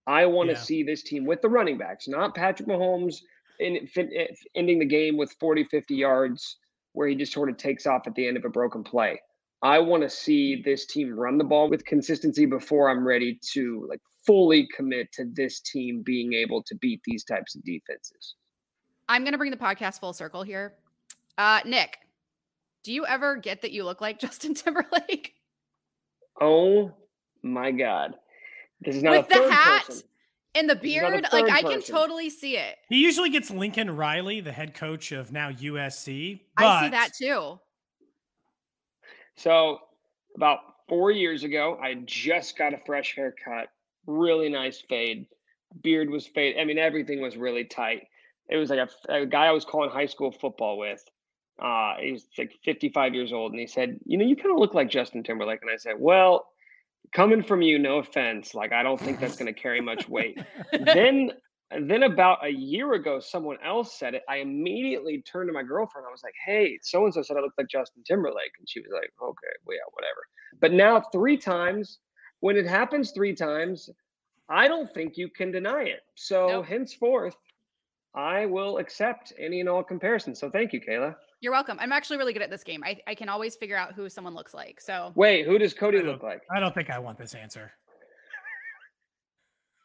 [0.07, 0.61] I want to yeah.
[0.61, 3.17] see this team with the running backs, not Patrick Mahomes
[3.59, 6.57] in, in, eh, ending the game with 40, 50 yards
[6.93, 9.19] where he just sort of takes off at the end of a broken play.
[9.63, 13.85] I want to see this team run the ball with consistency before I'm ready to
[13.89, 18.35] like fully commit to this team being able to beat these types of defenses.
[19.07, 20.73] I'm going to bring the podcast full circle here.
[21.37, 21.97] Uh, Nick,
[22.83, 25.35] do you ever get that you look like Justin Timberlake?
[26.39, 26.91] Oh
[27.43, 28.15] my God.
[28.81, 30.03] This is not with the hat person.
[30.55, 31.27] and the beard.
[31.31, 32.77] Like I can totally see it.
[32.89, 36.39] He usually gets Lincoln Riley, the head coach of now USC.
[36.57, 37.59] I see that too.
[39.41, 39.79] So
[40.35, 43.69] about four years ago, I just got a fresh haircut,
[44.05, 45.25] really nice fade.
[45.81, 46.57] Beard was fade.
[46.59, 48.03] I mean, everything was really tight.
[48.49, 51.03] It was like a, a guy I was calling high school football with.
[51.61, 54.59] Uh, he was like 55 years old, and he said, "You know, you kind of
[54.59, 56.47] look like Justin Timberlake." And I said, "Well,
[57.13, 60.39] coming from you, no offense, like I don't think that's going to carry much weight.
[60.71, 61.31] then
[61.79, 64.23] then about a year ago, someone else said it.
[64.29, 66.05] I immediately turned to my girlfriend.
[66.07, 68.81] I was like, "Hey, so and so said I looked like Justin Timberlake," and she
[68.81, 70.21] was like, "Okay, well, yeah, whatever."
[70.59, 71.99] But now three times,
[72.41, 73.89] when it happens three times,
[74.49, 76.01] I don't think you can deny it.
[76.15, 76.65] So nope.
[76.65, 77.37] henceforth,
[78.13, 80.39] I will accept any and all comparisons.
[80.39, 81.15] So thank you, Kayla.
[81.39, 81.77] You're welcome.
[81.79, 82.83] I'm actually really good at this game.
[82.83, 84.79] I, I can always figure out who someone looks like.
[84.81, 86.43] So wait, who does Cody look like?
[86.53, 87.71] I don't think I want this answer.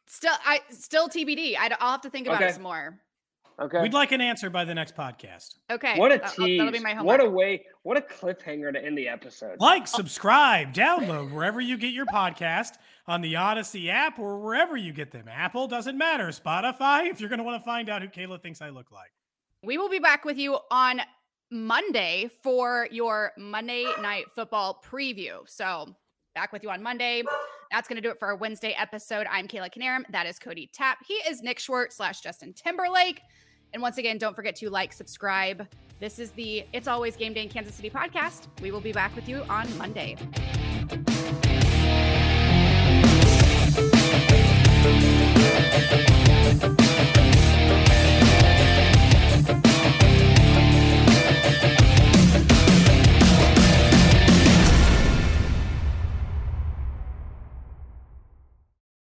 [0.09, 1.57] Still, I still TBD.
[1.57, 2.51] I, will have to think about okay.
[2.51, 3.01] it some more.
[3.59, 3.81] Okay.
[3.81, 5.57] We'd like an answer by the next podcast.
[5.71, 5.99] Okay.
[5.99, 6.59] What a I'll- tease!
[6.59, 7.19] That'll be my homework.
[7.19, 7.65] what a way!
[7.85, 9.59] What a cliffhanger to end the episode.
[9.61, 9.87] Like, oh.
[9.87, 12.75] subscribe, download wherever you get your podcast
[13.07, 15.27] on the Audacy app or wherever you get them.
[15.29, 16.29] Apple doesn't matter.
[16.29, 19.11] Spotify, if you're going to want to find out who Kayla thinks I look like.
[19.63, 21.01] We will be back with you on
[21.51, 25.49] Monday for your Monday night football preview.
[25.49, 25.97] So
[26.35, 27.23] back with you on Monday.
[27.71, 29.27] That's going to do it for our Wednesday episode.
[29.31, 30.03] I'm Kayla Knierim.
[30.11, 30.99] That is Cody Tapp.
[31.07, 33.23] He is Nick Schwerdt slash Justin Timberlake.
[33.73, 35.67] And once again, don't forget to like, subscribe.
[35.99, 38.47] This is the It's Always Game Day in Kansas City podcast.
[38.61, 40.17] We will be back with you on Monday.